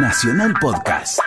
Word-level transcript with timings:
Nacional 0.00 0.54
Podcast. 0.60 1.18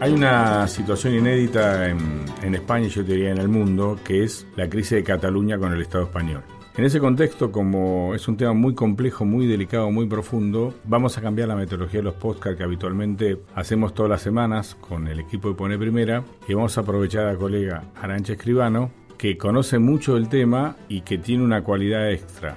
Hay 0.00 0.12
una 0.12 0.66
situación 0.68 1.14
inédita 1.14 1.88
en, 1.88 2.24
en 2.42 2.54
España 2.54 2.86
y 2.86 2.88
yo 2.88 3.02
diría 3.02 3.30
en 3.30 3.38
el 3.38 3.48
mundo, 3.48 3.98
que 4.02 4.24
es 4.24 4.46
la 4.56 4.70
crisis 4.70 4.92
de 4.92 5.04
Cataluña 5.04 5.58
con 5.58 5.74
el 5.74 5.82
Estado 5.82 6.04
español. 6.04 6.42
En 6.76 6.84
ese 6.84 6.98
contexto, 6.98 7.52
como 7.52 8.16
es 8.16 8.26
un 8.26 8.36
tema 8.36 8.52
muy 8.52 8.74
complejo, 8.74 9.24
muy 9.24 9.46
delicado, 9.46 9.92
muy 9.92 10.08
profundo, 10.08 10.74
vamos 10.82 11.16
a 11.16 11.20
cambiar 11.20 11.46
la 11.46 11.54
metodología 11.54 12.00
de 12.00 12.04
los 12.04 12.14
podcasts 12.14 12.58
que 12.58 12.64
habitualmente 12.64 13.38
hacemos 13.54 13.94
todas 13.94 14.10
las 14.10 14.22
semanas 14.22 14.74
con 14.80 15.06
el 15.06 15.20
equipo 15.20 15.48
de 15.48 15.54
Pone 15.54 15.78
Primera 15.78 16.24
y 16.48 16.54
vamos 16.54 16.76
a 16.76 16.80
aprovechar 16.80 17.26
a 17.26 17.32
la 17.32 17.38
colega 17.38 17.84
Arancha 18.02 18.32
Escribano, 18.32 18.90
que 19.16 19.38
conoce 19.38 19.78
mucho 19.78 20.16
el 20.16 20.28
tema 20.28 20.74
y 20.88 21.02
que 21.02 21.16
tiene 21.16 21.44
una 21.44 21.62
cualidad 21.62 22.10
extra, 22.10 22.56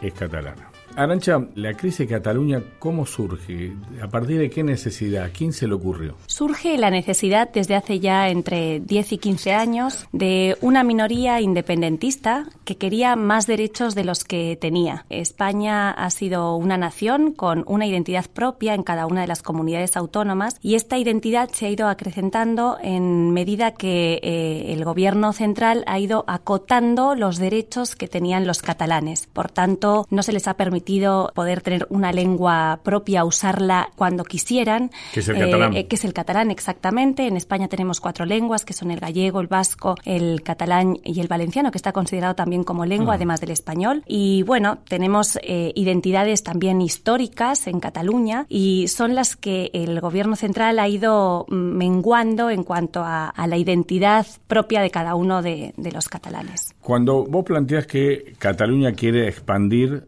es 0.00 0.14
catalana. 0.14 0.67
Arancha, 0.98 1.46
la 1.54 1.74
crisis 1.74 2.08
Cataluña, 2.08 2.60
¿cómo 2.80 3.06
surge? 3.06 3.72
¿A 4.02 4.08
partir 4.08 4.36
de 4.40 4.50
qué 4.50 4.64
necesidad? 4.64 5.26
¿A 5.26 5.28
quién 5.28 5.52
se 5.52 5.68
le 5.68 5.74
ocurrió? 5.74 6.16
Surge 6.26 6.76
la 6.76 6.90
necesidad 6.90 7.48
desde 7.52 7.76
hace 7.76 8.00
ya 8.00 8.28
entre 8.30 8.80
10 8.80 9.12
y 9.12 9.18
15 9.18 9.52
años 9.52 10.08
de 10.10 10.56
una 10.60 10.82
minoría 10.82 11.40
independentista 11.40 12.48
que 12.64 12.78
quería 12.78 13.14
más 13.14 13.46
derechos 13.46 13.94
de 13.94 14.02
los 14.02 14.24
que 14.24 14.58
tenía. 14.60 15.06
España 15.08 15.92
ha 15.92 16.10
sido 16.10 16.56
una 16.56 16.76
nación 16.76 17.32
con 17.32 17.62
una 17.68 17.86
identidad 17.86 18.26
propia 18.28 18.74
en 18.74 18.82
cada 18.82 19.06
una 19.06 19.20
de 19.20 19.28
las 19.28 19.42
comunidades 19.42 19.96
autónomas 19.96 20.56
y 20.62 20.74
esta 20.74 20.98
identidad 20.98 21.48
se 21.52 21.66
ha 21.66 21.70
ido 21.70 21.86
acrecentando 21.86 22.76
en 22.82 23.30
medida 23.30 23.70
que 23.70 24.18
eh, 24.24 24.72
el 24.72 24.84
gobierno 24.84 25.32
central 25.32 25.84
ha 25.86 26.00
ido 26.00 26.24
acotando 26.26 27.14
los 27.14 27.38
derechos 27.38 27.94
que 27.94 28.08
tenían 28.08 28.48
los 28.48 28.62
catalanes. 28.62 29.28
Por 29.28 29.48
tanto, 29.48 30.04
no 30.10 30.24
se 30.24 30.32
les 30.32 30.48
ha 30.48 30.54
permitido 30.54 30.87
poder 31.34 31.60
tener 31.60 31.86
una 31.90 32.12
lengua 32.12 32.80
propia, 32.82 33.24
usarla 33.24 33.90
cuando 33.96 34.24
quisieran. 34.24 34.90
Que 35.12 35.20
es 35.20 35.28
el 35.28 35.38
catalán. 35.38 35.76
Eh, 35.76 35.86
que 35.86 35.96
es 35.96 36.04
el 36.04 36.12
catalán, 36.12 36.50
exactamente. 36.50 37.26
En 37.26 37.36
España 37.36 37.68
tenemos 37.68 38.00
cuatro 38.00 38.24
lenguas, 38.24 38.64
que 38.64 38.72
son 38.72 38.90
el 38.90 39.00
gallego, 39.00 39.40
el 39.40 39.46
vasco, 39.46 39.96
el 40.04 40.42
catalán 40.42 40.98
y 41.04 41.20
el 41.20 41.28
valenciano, 41.28 41.70
que 41.70 41.78
está 41.78 41.92
considerado 41.92 42.34
también 42.34 42.64
como 42.64 42.86
lengua, 42.86 43.14
además 43.14 43.40
del 43.40 43.50
español. 43.50 44.02
Y 44.06 44.42
bueno, 44.44 44.78
tenemos 44.88 45.38
eh, 45.42 45.72
identidades 45.74 46.42
también 46.42 46.80
históricas 46.80 47.66
en 47.66 47.80
Cataluña 47.80 48.46
y 48.48 48.88
son 48.88 49.14
las 49.14 49.36
que 49.36 49.70
el 49.72 50.00
gobierno 50.00 50.36
central 50.36 50.78
ha 50.78 50.88
ido 50.88 51.46
menguando 51.48 52.50
en 52.50 52.64
cuanto 52.64 53.02
a, 53.04 53.32
la 53.48 53.56
identidad 53.56 54.26
propia 54.46 54.82
de 54.82 54.90
cada 54.90 55.14
uno 55.14 55.40
de, 55.40 55.72
de 55.76 55.92
los 55.92 56.08
catalanes. 56.08 56.74
Cuando 56.80 57.24
vos 57.24 57.44
planteas 57.44 57.86
que 57.86 58.34
Cataluña 58.38 58.92
quiere 58.92 59.28
expandir 59.28 60.06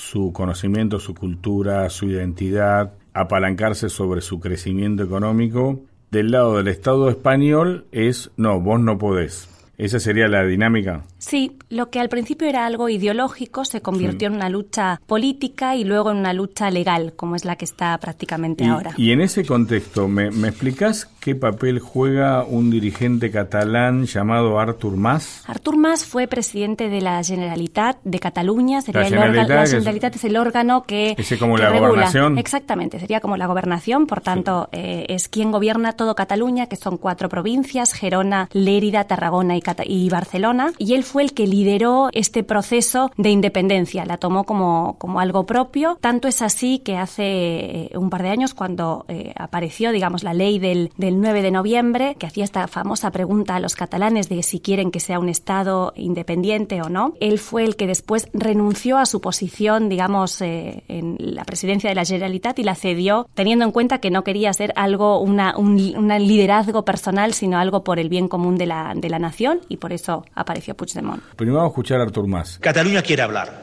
su 0.00 0.32
conocimiento, 0.32 0.98
su 0.98 1.14
cultura, 1.14 1.88
su 1.90 2.06
identidad, 2.06 2.94
apalancarse 3.12 3.90
sobre 3.90 4.22
su 4.22 4.40
crecimiento 4.40 5.02
económico. 5.02 5.80
Del 6.10 6.30
lado 6.30 6.56
del 6.56 6.68
Estado 6.68 7.08
español 7.10 7.84
es, 7.92 8.30
no, 8.36 8.60
vos 8.60 8.80
no 8.80 8.98
podés. 8.98 9.48
¿Esa 9.76 9.98
sería 9.98 10.28
la 10.28 10.44
dinámica? 10.44 11.04
Sí, 11.16 11.56
lo 11.70 11.88
que 11.88 12.00
al 12.00 12.10
principio 12.10 12.46
era 12.46 12.66
algo 12.66 12.90
ideológico 12.90 13.64
se 13.64 13.80
convirtió 13.80 14.28
en 14.28 14.34
una 14.34 14.50
lucha 14.50 15.00
política 15.06 15.74
y 15.74 15.84
luego 15.84 16.10
en 16.10 16.18
una 16.18 16.34
lucha 16.34 16.70
legal, 16.70 17.14
como 17.16 17.34
es 17.34 17.46
la 17.46 17.56
que 17.56 17.64
está 17.64 17.96
prácticamente 17.96 18.66
ahora. 18.66 18.92
Y 18.98 19.12
en 19.12 19.22
ese 19.22 19.46
contexto, 19.46 20.06
¿me, 20.06 20.30
¿me, 20.30 20.48
explicas 20.48 21.06
qué 21.20 21.34
papel 21.34 21.78
juega 21.78 22.44
un 22.44 22.70
dirigente 22.70 23.30
catalán 23.30 24.06
llamado 24.06 24.58
Artur 24.58 24.96
Mas? 24.96 25.44
Artur 25.46 25.76
Mas 25.76 26.04
fue 26.04 26.26
presidente 26.26 26.88
de 26.88 27.00
la 27.00 27.22
Generalitat 27.22 27.98
de 28.04 28.18
Cataluña. 28.18 28.80
Sería 28.80 29.02
la, 29.02 29.06
el 29.06 29.14
Generalitat, 29.14 29.48
la 29.48 29.66
Generalitat 29.66 30.16
es, 30.16 30.24
el 30.24 30.36
órgano 30.36 30.84
que. 30.84 31.14
Ese 31.18 31.38
como 31.38 31.56
que 31.56 31.62
la 31.62 31.70
regula. 31.70 31.88
gobernación. 31.90 32.38
Exactamente, 32.38 32.98
sería 32.98 33.20
como 33.20 33.36
la 33.36 33.46
gobernación, 33.46 34.06
por 34.06 34.20
tanto, 34.20 34.68
sí. 34.72 34.78
eh, 34.80 35.06
es 35.08 35.28
quien 35.28 35.52
gobierna 35.52 35.92
todo 35.92 36.14
Cataluña, 36.14 36.66
que 36.66 36.76
son 36.76 36.96
cuatro 36.96 37.28
provincias: 37.28 37.92
Gerona, 37.92 38.48
Lérida, 38.52 39.04
Tarragona 39.04 39.56
y 39.56 39.62
y 39.86 40.08
Barcelona, 40.08 40.72
y 40.78 40.94
él 40.94 41.04
fue 41.04 41.22
el 41.22 41.32
que 41.32 41.46
lideró 41.46 42.08
este 42.12 42.42
proceso 42.42 43.10
de 43.16 43.30
independencia, 43.30 44.04
la 44.04 44.16
tomó 44.16 44.44
como, 44.44 44.96
como 44.98 45.20
algo 45.20 45.44
propio. 45.44 45.98
Tanto 46.00 46.28
es 46.28 46.42
así 46.42 46.78
que 46.78 46.96
hace 46.96 47.22
eh, 47.24 47.90
un 47.94 48.10
par 48.10 48.22
de 48.22 48.30
años, 48.30 48.54
cuando 48.54 49.04
eh, 49.08 49.32
apareció, 49.36 49.92
digamos, 49.92 50.22
la 50.22 50.32
ley 50.32 50.58
del, 50.58 50.90
del 50.96 51.09
9 51.12 51.42
de 51.42 51.50
noviembre, 51.50 52.16
que 52.18 52.26
hacía 52.26 52.44
esta 52.44 52.66
famosa 52.68 53.10
pregunta 53.10 53.56
a 53.56 53.60
los 53.60 53.74
catalanes 53.74 54.28
de 54.28 54.42
si 54.42 54.60
quieren 54.60 54.90
que 54.90 55.00
sea 55.00 55.18
un 55.18 55.28
Estado 55.28 55.92
independiente 55.96 56.82
o 56.82 56.88
no, 56.88 57.14
él 57.20 57.38
fue 57.38 57.64
el 57.64 57.76
que 57.76 57.86
después 57.86 58.28
renunció 58.32 58.98
a 58.98 59.06
su 59.06 59.20
posición, 59.20 59.88
digamos, 59.88 60.40
eh, 60.42 60.84
en 60.88 61.16
la 61.18 61.44
presidencia 61.44 61.88
de 61.88 61.94
la 61.94 62.04
Generalitat 62.04 62.58
y 62.58 62.62
la 62.62 62.74
cedió, 62.74 63.28
teniendo 63.34 63.64
en 63.64 63.72
cuenta 63.72 63.98
que 63.98 64.10
no 64.10 64.24
quería 64.24 64.52
ser 64.52 64.72
algo, 64.76 65.20
una, 65.20 65.56
un, 65.56 65.80
un 65.96 66.08
liderazgo 66.26 66.84
personal, 66.84 67.32
sino 67.34 67.58
algo 67.58 67.82
por 67.82 67.98
el 67.98 68.08
bien 68.08 68.28
común 68.28 68.56
de 68.56 68.66
la, 68.66 68.92
de 68.94 69.08
la 69.08 69.18
nación 69.18 69.60
y 69.68 69.78
por 69.78 69.92
eso 69.92 70.24
apareció 70.34 70.74
Puigdemont. 70.74 71.22
Primero 71.36 71.58
vamos 71.58 71.70
a 71.70 71.72
escuchar 71.72 72.00
a 72.00 72.04
Artur 72.04 72.26
Mas. 72.26 72.58
Cataluña 72.58 73.02
quiere 73.02 73.22
hablar, 73.22 73.62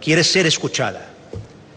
quiere 0.00 0.24
ser 0.24 0.46
escuchada, 0.46 1.06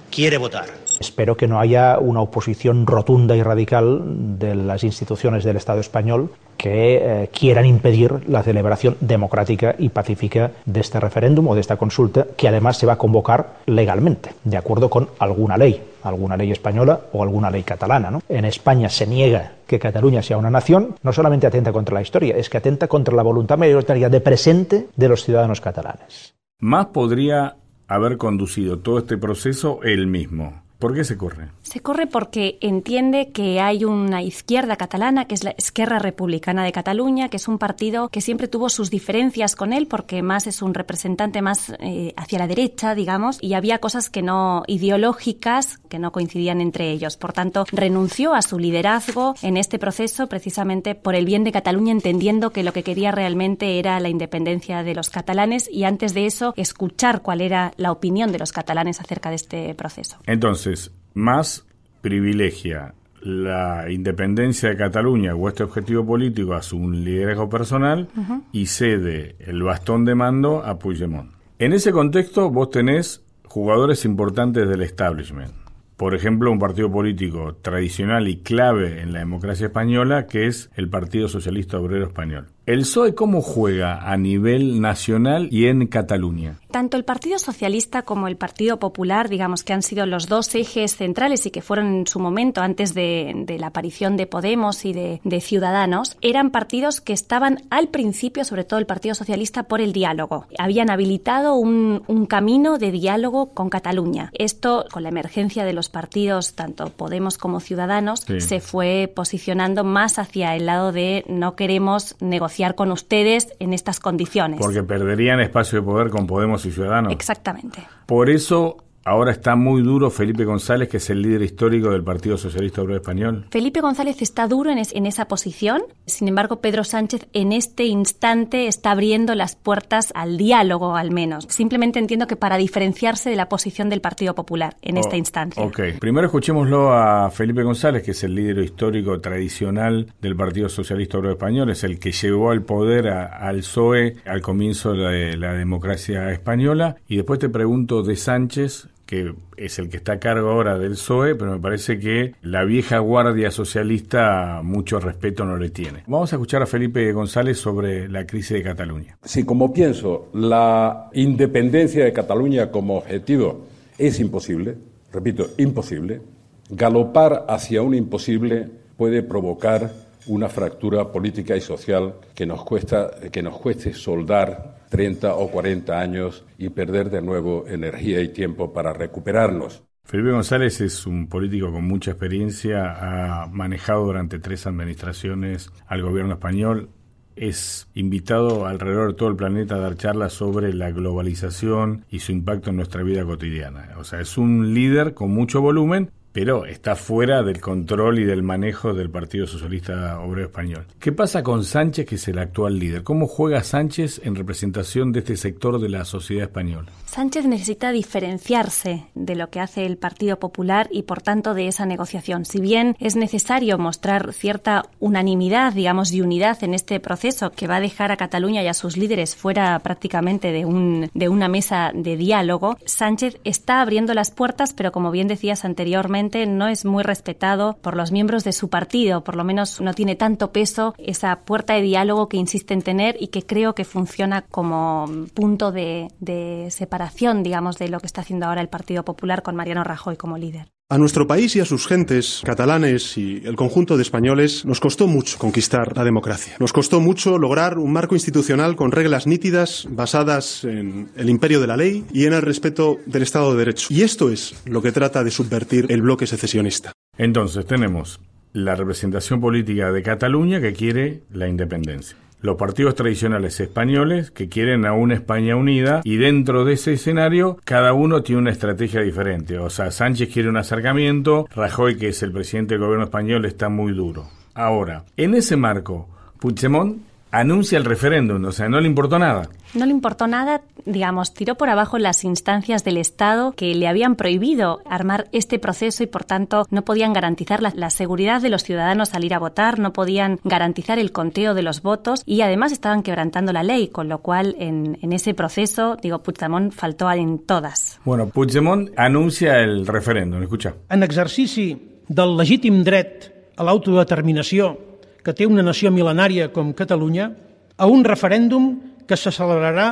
quiere 0.09 0.37
votar. 0.37 0.80
Espero 1.01 1.35
que 1.35 1.47
no 1.47 1.59
haya 1.59 1.97
una 1.97 2.21
oposición 2.21 2.85
rotunda 2.85 3.35
y 3.35 3.41
radical 3.41 4.37
de 4.37 4.53
las 4.53 4.83
instituciones 4.83 5.43
del 5.43 5.57
Estado 5.57 5.79
español 5.79 6.29
que 6.57 7.23
eh, 7.23 7.29
quieran 7.33 7.65
impedir 7.65 8.29
la 8.29 8.43
celebración 8.43 8.97
democrática 9.01 9.73
y 9.79 9.89
pacífica 9.89 10.51
de 10.63 10.79
este 10.79 10.99
referéndum 10.99 11.47
o 11.47 11.55
de 11.55 11.61
esta 11.61 11.77
consulta, 11.77 12.27
que 12.37 12.47
además 12.47 12.77
se 12.77 12.85
va 12.85 12.93
a 12.93 12.97
convocar 12.99 13.61
legalmente, 13.65 14.35
de 14.43 14.57
acuerdo 14.57 14.91
con 14.91 15.09
alguna 15.17 15.57
ley, 15.57 15.81
alguna 16.03 16.37
ley 16.37 16.51
española 16.51 17.01
o 17.13 17.23
alguna 17.23 17.49
ley 17.49 17.63
catalana. 17.63 18.19
En 18.29 18.45
España 18.45 18.87
se 18.87 19.07
niega 19.07 19.53
que 19.65 19.79
Cataluña 19.79 20.21
sea 20.21 20.37
una 20.37 20.51
nación, 20.51 20.97
no 21.01 21.11
solamente 21.11 21.47
atenta 21.47 21.73
contra 21.73 21.95
la 21.95 22.03
historia, 22.03 22.37
es 22.37 22.47
que 22.47 22.57
atenta 22.57 22.87
contra 22.87 23.15
la 23.15 23.23
voluntad 23.23 23.57
mayoritaria 23.57 24.07
de 24.07 24.21
presente 24.21 24.87
de 24.95 25.09
los 25.09 25.23
ciudadanos 25.23 25.61
catalanes. 25.61 26.35
Más 26.59 26.85
podría 26.93 27.55
haber 27.87 28.17
conducido 28.17 28.77
todo 28.77 28.99
este 28.99 29.17
proceso 29.17 29.79
él 29.81 30.05
mismo. 30.05 30.61
¿Por 30.81 30.95
qué 30.95 31.03
se 31.03 31.15
corre? 31.15 31.49
Se 31.61 31.79
corre 31.79 32.07
porque 32.07 32.57
entiende 32.59 33.29
que 33.29 33.59
hay 33.59 33.85
una 33.85 34.23
izquierda 34.23 34.77
catalana, 34.77 35.25
que 35.25 35.35
es 35.35 35.43
la 35.43 35.51
Esquerra 35.51 35.99
Republicana 35.99 36.63
de 36.63 36.71
Cataluña, 36.71 37.29
que 37.29 37.37
es 37.37 37.47
un 37.47 37.59
partido 37.59 38.09
que 38.09 38.19
siempre 38.19 38.47
tuvo 38.47 38.67
sus 38.67 38.89
diferencias 38.89 39.55
con 39.55 39.73
él, 39.73 39.85
porque 39.85 40.23
más 40.23 40.47
es 40.47 40.63
un 40.63 40.73
representante 40.73 41.43
más 41.43 41.71
eh, 41.77 42.15
hacia 42.17 42.39
la 42.39 42.47
derecha, 42.47 42.95
digamos, 42.95 43.37
y 43.41 43.53
había 43.53 43.77
cosas 43.77 44.09
que 44.09 44.23
no 44.23 44.63
ideológicas 44.65 45.77
que 45.87 45.99
no 45.99 46.11
coincidían 46.11 46.61
entre 46.61 46.89
ellos. 46.89 47.15
Por 47.15 47.31
tanto, 47.31 47.65
renunció 47.71 48.33
a 48.33 48.41
su 48.41 48.57
liderazgo 48.57 49.35
en 49.43 49.57
este 49.57 49.77
proceso 49.77 50.25
precisamente 50.27 50.95
por 50.95 51.13
el 51.13 51.25
bien 51.25 51.43
de 51.43 51.51
Cataluña, 51.51 51.91
entendiendo 51.91 52.49
que 52.49 52.63
lo 52.63 52.73
que 52.73 52.81
quería 52.81 53.11
realmente 53.11 53.77
era 53.77 53.99
la 53.99 54.09
independencia 54.09 54.81
de 54.81 54.95
los 54.95 55.11
catalanes 55.11 55.69
y 55.71 55.83
antes 55.83 56.15
de 56.15 56.25
eso 56.25 56.55
escuchar 56.57 57.21
cuál 57.21 57.41
era 57.41 57.73
la 57.77 57.91
opinión 57.91 58.31
de 58.31 58.39
los 58.39 58.51
catalanes 58.51 58.99
acerca 58.99 59.29
de 59.29 59.35
este 59.35 59.75
proceso. 59.75 60.17
Entonces, 60.25 60.70
más 61.13 61.65
privilegia 62.01 62.93
la 63.21 63.85
independencia 63.89 64.69
de 64.69 64.77
Cataluña 64.77 65.35
o 65.35 65.47
este 65.47 65.63
objetivo 65.63 66.05
político 66.05 66.53
a 66.53 66.61
su 66.61 66.89
liderazgo 66.89 67.49
personal 67.49 68.09
uh 68.15 68.19
-huh. 68.19 68.43
y 68.51 68.65
cede 68.65 69.35
el 69.39 69.61
bastón 69.63 70.05
de 70.05 70.15
mando 70.15 70.63
a 70.63 70.79
Puigdemont. 70.79 71.31
En 71.59 71.73
ese 71.73 71.91
contexto 71.91 72.49
vos 72.49 72.71
tenés 72.71 73.23
jugadores 73.45 74.05
importantes 74.05 74.67
del 74.67 74.81
establishment. 74.81 75.53
Por 75.97 76.15
ejemplo, 76.15 76.51
un 76.51 76.57
partido 76.57 76.91
político 76.91 77.53
tradicional 77.61 78.27
y 78.27 78.37
clave 78.37 79.01
en 79.01 79.13
la 79.13 79.19
democracia 79.19 79.67
española 79.67 80.25
que 80.25 80.47
es 80.47 80.71
el 80.75 80.89
Partido 80.89 81.27
Socialista 81.27 81.77
Obrero 81.77 82.07
Español. 82.07 82.47
¿El 82.67 82.81
PSOE 82.81 83.15
cómo 83.15 83.41
juega 83.41 84.11
a 84.11 84.15
nivel 84.17 84.81
nacional 84.81 85.47
y 85.51 85.65
en 85.65 85.87
Cataluña? 85.87 86.59
Tanto 86.69 86.95
el 86.95 87.03
Partido 87.03 87.39
Socialista 87.39 88.03
como 88.03 88.27
el 88.27 88.37
Partido 88.37 88.77
Popular, 88.77 89.29
digamos 89.29 89.63
que 89.63 89.73
han 89.73 89.81
sido 89.81 90.05
los 90.05 90.27
dos 90.27 90.53
ejes 90.53 90.95
centrales 90.95 91.45
y 91.47 91.51
que 91.51 91.63
fueron 91.63 91.87
en 91.87 92.07
su 92.07 92.19
momento, 92.19 92.61
antes 92.61 92.93
de, 92.93 93.33
de 93.35 93.57
la 93.57 93.67
aparición 93.67 94.15
de 94.15 94.27
Podemos 94.27 94.85
y 94.85 94.93
de, 94.93 95.21
de, 95.23 95.41
Ciudadanos, 95.41 96.17
eran 96.21 96.51
partidos 96.51 97.01
que 97.01 97.13
estaban 97.13 97.63
al 97.71 97.87
principio, 97.89 98.45
sobre 98.45 98.63
todo 98.63 98.79
el 98.79 98.85
Partido 98.85 99.15
Socialista, 99.15 99.63
por 99.63 99.81
el 99.81 99.91
diálogo. 99.91 100.45
Habían 100.59 100.91
habilitado 100.91 101.55
un, 101.55 102.03
un 102.05 102.25
camino 102.27 102.77
de 102.77 102.91
diálogo 102.91 103.53
con 103.53 103.69
Cataluña. 103.71 104.29
Esto, 104.33 104.85
con 104.91 105.01
la 105.01 105.09
emergencia 105.09 105.65
de 105.65 105.73
los 105.73 105.89
partidos, 105.89 106.53
tanto 106.53 106.91
Podemos 106.91 107.39
como 107.39 107.59
Ciudadanos, 107.59 108.21
sí. 108.21 108.39
se 108.39 108.59
fue 108.59 109.11
posicionando 109.13 109.83
más 109.83 110.19
hacia 110.19 110.55
el 110.55 110.67
lado 110.67 110.91
de 110.91 111.25
no 111.27 111.55
queremos 111.55 112.15
negociar 112.19 112.50
con 112.75 112.91
ustedes 112.91 113.49
en 113.59 113.73
estas 113.73 113.99
condiciones. 113.99 114.59
Porque 114.59 114.83
perderían 114.83 115.39
espacio 115.39 115.79
de 115.79 115.85
poder 115.85 116.09
con 116.09 116.27
Podemos 116.27 116.65
y 116.65 116.71
Ciudadanos. 116.71 117.13
Exactamente. 117.13 117.83
Por 118.05 118.29
eso 118.29 118.77
Ahora 119.03 119.31
está 119.31 119.55
muy 119.55 119.81
duro 119.81 120.11
Felipe 120.11 120.45
González, 120.45 120.87
que 120.87 120.97
es 120.97 121.09
el 121.09 121.21
líder 121.23 121.41
histórico 121.41 121.89
del 121.89 122.03
Partido 122.03 122.37
Socialista 122.37 122.81
Obrero 122.81 122.99
Español. 122.99 123.45
Felipe 123.49 123.81
González 123.81 124.21
está 124.21 124.47
duro 124.47 124.69
en, 124.69 124.77
en, 124.77 125.05
esa 125.07 125.27
posición. 125.27 125.81
Sin 126.05 126.27
embargo, 126.27 126.61
Pedro 126.61 126.83
Sánchez 126.83 127.27
en 127.33 127.51
este 127.51 127.85
instante 127.85 128.67
está 128.67 128.91
abriendo 128.91 129.33
las 129.33 129.55
puertas 129.55 130.11
al 130.13 130.37
diálogo, 130.37 130.95
al 130.95 131.09
menos. 131.09 131.47
Simplemente 131.49 131.97
entiendo 131.97 132.27
que 132.27 132.35
para 132.35 132.57
diferenciarse 132.57 133.31
de 133.31 133.35
la 133.35 133.49
posición 133.49 133.89
del 133.89 134.01
Partido 134.01 134.35
Popular 134.35 134.77
en 134.83 134.97
esta 134.97 135.15
oh, 135.15 135.19
instancia. 135.19 135.63
Ok. 135.63 135.79
Primero 135.99 136.27
escuchémoslo 136.27 136.93
a 136.93 137.31
Felipe 137.31 137.63
González, 137.63 138.03
que 138.03 138.11
es 138.11 138.23
el 138.23 138.35
líder 138.35 138.59
histórico 138.59 139.19
tradicional 139.19 140.13
del 140.21 140.35
Partido 140.35 140.69
Socialista 140.69 141.17
Obrero 141.17 141.33
Español. 141.33 141.71
Es 141.71 141.83
el 141.83 141.99
que 141.99 142.11
llevó 142.11 142.51
al 142.51 142.61
poder 142.61 143.07
al 143.07 143.57
PSOE 143.57 144.17
al 144.25 144.41
comienzo 144.41 144.93
de 144.93 145.37
la 145.37 145.53
democracia 145.53 146.31
española. 146.31 146.97
Y 147.07 147.15
después 147.15 147.39
te 147.39 147.49
pregunto 147.49 148.03
de 148.03 148.15
Sánchez 148.15 148.90
que 149.11 149.33
es 149.57 149.77
el 149.77 149.89
que 149.89 149.97
está 149.97 150.13
a 150.13 150.19
cargo 150.21 150.51
ahora 150.51 150.79
del 150.79 150.91
PSOE, 150.91 151.35
pero 151.35 151.51
me 151.51 151.59
parece 151.59 151.99
que 151.99 152.33
la 152.43 152.63
vieja 152.63 152.99
guardia 152.99 153.51
socialista 153.51 154.61
mucho 154.63 155.01
respeto 155.01 155.43
no 155.43 155.57
le 155.57 155.69
tiene. 155.69 156.03
Vamos 156.07 156.31
a 156.31 156.37
escuchar 156.37 156.61
a 156.61 156.65
Felipe 156.65 157.11
González 157.11 157.57
sobre 157.57 158.07
la 158.07 158.25
crisis 158.25 158.51
de 158.51 158.63
Cataluña. 158.63 159.17
Sí, 159.21 159.43
como 159.43 159.73
pienso, 159.73 160.29
la 160.31 161.09
independencia 161.11 162.05
de 162.05 162.13
Cataluña 162.13 162.71
como 162.71 162.99
objetivo 162.99 163.65
es 163.97 164.17
imposible, 164.21 164.77
repito, 165.11 165.45
imposible, 165.57 166.21
galopar 166.69 167.47
hacia 167.49 167.81
un 167.81 167.95
imposible 167.95 168.65
puede 168.95 169.23
provocar 169.23 169.91
una 170.27 170.47
fractura 170.47 171.11
política 171.11 171.57
y 171.57 171.59
social 171.59 172.13
que 172.33 172.45
nos, 172.45 172.63
cuesta, 172.63 173.11
que 173.29 173.43
nos 173.43 173.57
cueste 173.57 173.93
soldar 173.93 174.80
30 174.91 175.35
o 175.35 175.49
40 175.49 175.99
años 175.99 176.45
y 176.57 176.69
perder 176.69 177.09
de 177.09 177.21
nuevo 177.21 177.65
energía 177.67 178.21
y 178.21 178.27
tiempo 178.27 178.73
para 178.73 178.91
recuperarnos. 178.91 179.83
Felipe 180.03 180.31
González 180.31 180.81
es 180.81 181.07
un 181.07 181.27
político 181.27 181.71
con 181.71 181.87
mucha 181.87 182.11
experiencia, 182.11 183.43
ha 183.43 183.47
manejado 183.47 184.05
durante 184.05 184.39
tres 184.39 184.67
administraciones 184.67 185.71
al 185.87 186.01
gobierno 186.01 186.33
español, 186.33 186.89
es 187.37 187.87
invitado 187.93 188.65
alrededor 188.65 189.11
de 189.11 189.17
todo 189.17 189.29
el 189.29 189.37
planeta 189.37 189.75
a 189.75 189.79
dar 189.79 189.95
charlas 189.95 190.33
sobre 190.33 190.73
la 190.73 190.91
globalización 190.91 192.05
y 192.09 192.19
su 192.19 192.33
impacto 192.33 192.71
en 192.71 192.75
nuestra 192.75 193.03
vida 193.03 193.23
cotidiana. 193.23 193.95
O 193.97 194.03
sea, 194.03 194.19
es 194.19 194.37
un 194.37 194.73
líder 194.73 195.13
con 195.13 195.31
mucho 195.31 195.61
volumen, 195.61 196.11
pero 196.31 196.65
está 196.65 196.95
fuera 196.95 197.43
del 197.43 197.59
control 197.59 198.19
y 198.19 198.23
del 198.23 198.43
manejo 198.43 198.93
del 198.93 199.09
Partido 199.09 199.47
Socialista 199.47 200.19
Obrero 200.19 200.47
Español. 200.47 200.85
¿Qué 200.99 201.11
pasa 201.11 201.43
con 201.43 201.63
Sánchez, 201.63 202.05
que 202.05 202.15
es 202.15 202.27
el 202.27 202.39
actual 202.39 202.79
líder? 202.79 203.03
¿Cómo 203.03 203.27
juega 203.27 203.63
Sánchez 203.63 204.21
en 204.23 204.35
representación 204.35 205.11
de 205.11 205.19
este 205.19 205.37
sector 205.37 205.79
de 205.79 205.89
la 205.89 206.05
sociedad 206.05 206.43
española? 206.43 206.89
Sánchez 207.11 207.45
necesita 207.45 207.91
diferenciarse 207.91 209.03
de 209.15 209.35
lo 209.35 209.49
que 209.49 209.59
hace 209.59 209.85
el 209.85 209.97
Partido 209.97 210.39
Popular 210.39 210.87
y, 210.93 211.03
por 211.03 211.21
tanto, 211.21 211.53
de 211.53 211.67
esa 211.67 211.85
negociación. 211.85 212.45
Si 212.45 212.61
bien 212.61 212.95
es 213.01 213.17
necesario 213.17 213.77
mostrar 213.77 214.31
cierta 214.31 214.85
unanimidad, 215.01 215.73
digamos, 215.73 216.13
y 216.13 216.21
unidad 216.21 216.63
en 216.63 216.73
este 216.73 217.01
proceso 217.01 217.51
que 217.51 217.67
va 217.67 217.75
a 217.75 217.81
dejar 217.81 218.13
a 218.13 218.15
Cataluña 218.15 218.63
y 218.63 218.67
a 218.67 218.73
sus 218.73 218.95
líderes 218.95 219.35
fuera 219.35 219.77
prácticamente 219.79 220.53
de, 220.53 220.63
un, 220.63 221.09
de 221.13 221.27
una 221.27 221.49
mesa 221.49 221.91
de 221.93 222.15
diálogo, 222.15 222.77
Sánchez 222.85 223.39
está 223.43 223.81
abriendo 223.81 224.13
las 224.13 224.31
puertas, 224.31 224.71
pero 224.71 224.93
como 224.93 225.11
bien 225.11 225.27
decías 225.27 225.65
anteriormente, 225.65 226.45
no 226.45 226.69
es 226.69 226.85
muy 226.85 227.03
respetado 227.03 227.77
por 227.81 227.97
los 227.97 228.13
miembros 228.13 228.45
de 228.45 228.53
su 228.53 228.69
partido, 228.69 229.21
por 229.25 229.35
lo 229.35 229.43
menos 229.43 229.81
no 229.81 229.93
tiene 229.93 230.15
tanto 230.15 230.53
peso 230.53 230.95
esa 230.97 231.41
puerta 231.41 231.73
de 231.73 231.81
diálogo 231.81 232.29
que 232.29 232.37
insiste 232.37 232.73
en 232.73 232.83
tener 232.83 233.17
y 233.19 233.27
que 233.27 233.43
creo 233.43 233.75
que 233.75 233.83
funciona 233.83 234.43
como 234.43 235.09
punto 235.33 235.73
de, 235.73 236.07
de 236.21 236.67
separación, 236.69 237.00
digamos, 237.43 237.77
de 237.77 237.89
lo 237.89 237.99
que 237.99 238.07
está 238.07 238.21
haciendo 238.21 238.45
ahora 238.45 238.61
el 238.61 238.69
Partido 238.69 239.03
Popular 239.03 239.41
con 239.41 239.55
Mariano 239.55 239.83
Rajoy 239.83 240.17
como 240.17 240.37
líder. 240.37 240.67
A 240.89 240.97
nuestro 240.97 241.25
país 241.25 241.55
y 241.55 241.61
a 241.61 241.65
sus 241.65 241.87
gentes, 241.87 242.41
catalanes 242.43 243.17
y 243.17 243.41
el 243.45 243.55
conjunto 243.55 243.95
de 243.95 244.03
españoles, 244.03 244.65
nos 244.65 244.81
costó 244.81 245.07
mucho 245.07 245.37
conquistar 245.37 245.95
la 245.95 246.03
democracia. 246.03 246.57
Nos 246.59 246.73
costó 246.73 246.99
mucho 246.99 247.37
lograr 247.37 247.77
un 247.77 247.93
marco 247.93 248.13
institucional 248.13 248.75
con 248.75 248.91
reglas 248.91 249.25
nítidas, 249.25 249.87
basadas 249.89 250.65
en 250.65 251.09
el 251.15 251.29
imperio 251.29 251.61
de 251.61 251.67
la 251.67 251.77
ley 251.77 252.03
y 252.11 252.25
en 252.25 252.33
el 252.33 252.41
respeto 252.41 252.97
del 253.05 253.23
Estado 253.23 253.53
de 253.53 253.59
Derecho. 253.59 253.87
Y 253.89 254.01
esto 254.01 254.29
es 254.29 254.53
lo 254.65 254.81
que 254.81 254.91
trata 254.91 255.23
de 255.23 255.31
subvertir 255.31 255.85
el 255.89 256.01
bloque 256.01 256.27
secesionista. 256.27 256.91
Entonces 257.17 257.65
tenemos 257.65 258.19
la 258.51 258.75
representación 258.75 259.39
política 259.39 259.93
de 259.93 260.03
Cataluña 260.03 260.59
que 260.59 260.73
quiere 260.73 261.23
la 261.31 261.47
independencia 261.47 262.17
los 262.41 262.57
partidos 262.57 262.95
tradicionales 262.95 263.59
españoles 263.59 264.31
que 264.31 264.49
quieren 264.49 264.85
a 264.85 264.93
una 264.93 265.13
España 265.13 265.55
unida 265.55 266.01
y 266.03 266.17
dentro 266.17 266.65
de 266.65 266.73
ese 266.73 266.93
escenario 266.93 267.57
cada 267.63 267.93
uno 267.93 268.23
tiene 268.23 268.41
una 268.41 268.51
estrategia 268.51 269.01
diferente. 269.01 269.57
O 269.57 269.69
sea, 269.69 269.91
Sánchez 269.91 270.29
quiere 270.33 270.49
un 270.49 270.57
acercamiento, 270.57 271.47
Rajoy, 271.55 271.97
que 271.97 272.09
es 272.09 272.23
el 272.23 272.31
presidente 272.31 272.73
del 272.73 272.83
gobierno 272.83 273.05
español, 273.05 273.45
está 273.45 273.69
muy 273.69 273.93
duro. 273.93 274.27
Ahora, 274.53 275.05
en 275.17 275.35
ese 275.35 275.55
marco, 275.55 276.09
Puigdemont 276.39 277.10
anuncia 277.31 277.77
el 277.77 277.85
referéndum, 277.85 278.43
o 278.45 278.51
sea, 278.51 278.69
no 278.69 278.79
le 278.79 278.87
importó 278.87 279.17
nada. 279.17 279.49
No 279.73 279.85
le 279.85 279.91
importó 279.91 280.27
nada, 280.27 280.61
digamos, 280.85 281.33
tiró 281.33 281.55
por 281.55 281.69
abajo 281.69 281.97
las 281.97 282.25
instancias 282.25 282.83
del 282.83 282.97
Estado 282.97 283.53
que 283.53 283.73
le 283.73 283.87
habían 283.87 284.15
prohibido 284.15 284.81
armar 284.85 285.29
este 285.31 285.59
proceso 285.59 286.03
y, 286.03 286.07
por 286.07 286.25
tanto, 286.25 286.67
no 286.71 286.83
podían 286.83 287.13
garantizar 287.13 287.61
la, 287.61 287.89
seguridad 287.89 288.41
de 288.41 288.49
los 288.49 288.63
ciudadanos 288.63 289.13
al 289.13 289.23
ir 289.23 289.33
a 289.33 289.39
votar, 289.39 289.79
no 289.79 289.93
podían 289.93 290.39
garantizar 290.43 290.99
el 290.99 291.11
conteo 291.13 291.53
de 291.53 291.61
los 291.61 291.81
votos 291.81 292.23
y, 292.25 292.41
además, 292.41 292.73
estaban 292.73 293.01
quebrantando 293.01 293.53
la 293.53 293.63
ley, 293.63 293.87
con 293.87 294.09
lo 294.09 294.19
cual, 294.19 294.55
en, 294.59 294.97
en 295.01 295.13
ese 295.13 295.33
proceso, 295.33 295.97
digo, 296.01 296.19
Puigdemont 296.19 296.73
faltó 296.73 297.09
en 297.11 297.39
todas. 297.39 297.99
Bueno, 298.03 298.27
Puigdemont 298.27 298.91
anuncia 298.97 299.59
el 299.59 299.87
referéndum, 299.87 300.43
escucha. 300.43 300.75
En 300.89 301.03
exercici 301.03 301.91
del 302.07 302.35
legítim 302.37 302.83
dret 302.83 303.29
a 303.55 303.63
l'autodeterminació 303.63 304.90
que 305.23 305.33
té 305.33 305.45
una 305.45 305.63
nació 305.65 305.91
mil·lenària 305.93 306.49
com 306.53 306.73
Catalunya 306.73 307.31
a 307.77 307.87
un 307.87 308.03
referèndum 308.05 308.73
que 309.07 309.17
se 309.17 309.31
celebrarà 309.31 309.89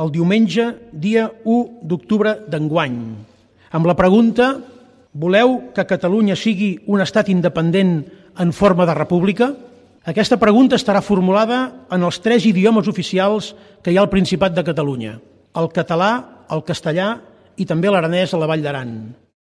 el 0.00 0.12
diumenge, 0.12 0.68
dia 0.92 1.28
1 1.44 1.84
d'octubre 1.84 2.38
d'enguany, 2.48 2.96
amb 3.72 3.88
la 3.88 3.96
pregunta 3.96 4.54
voleu 5.12 5.72
que 5.76 5.84
Catalunya 5.88 6.36
sigui 6.36 6.78
un 6.88 7.00
estat 7.04 7.28
independent 7.28 8.00
en 8.40 8.52
forma 8.52 8.86
de 8.88 8.96
república? 8.96 9.52
Aquesta 10.08 10.38
pregunta 10.40 10.76
estarà 10.76 11.02
formulada 11.04 11.86
en 11.92 12.02
els 12.02 12.18
tres 12.24 12.46
idiomes 12.48 12.88
oficials 12.88 13.52
que 13.84 13.92
hi 13.92 13.98
ha 13.98 14.02
al 14.02 14.10
Principat 14.10 14.56
de 14.56 14.64
Catalunya, 14.64 15.18
el 15.54 15.68
català, 15.70 16.12
el 16.50 16.64
castellà 16.66 17.14
i 17.56 17.68
també 17.68 17.92
l'aranès 17.92 18.32
a 18.32 18.40
la 18.40 18.48
Vall 18.50 18.64
d'Aran. 18.64 18.94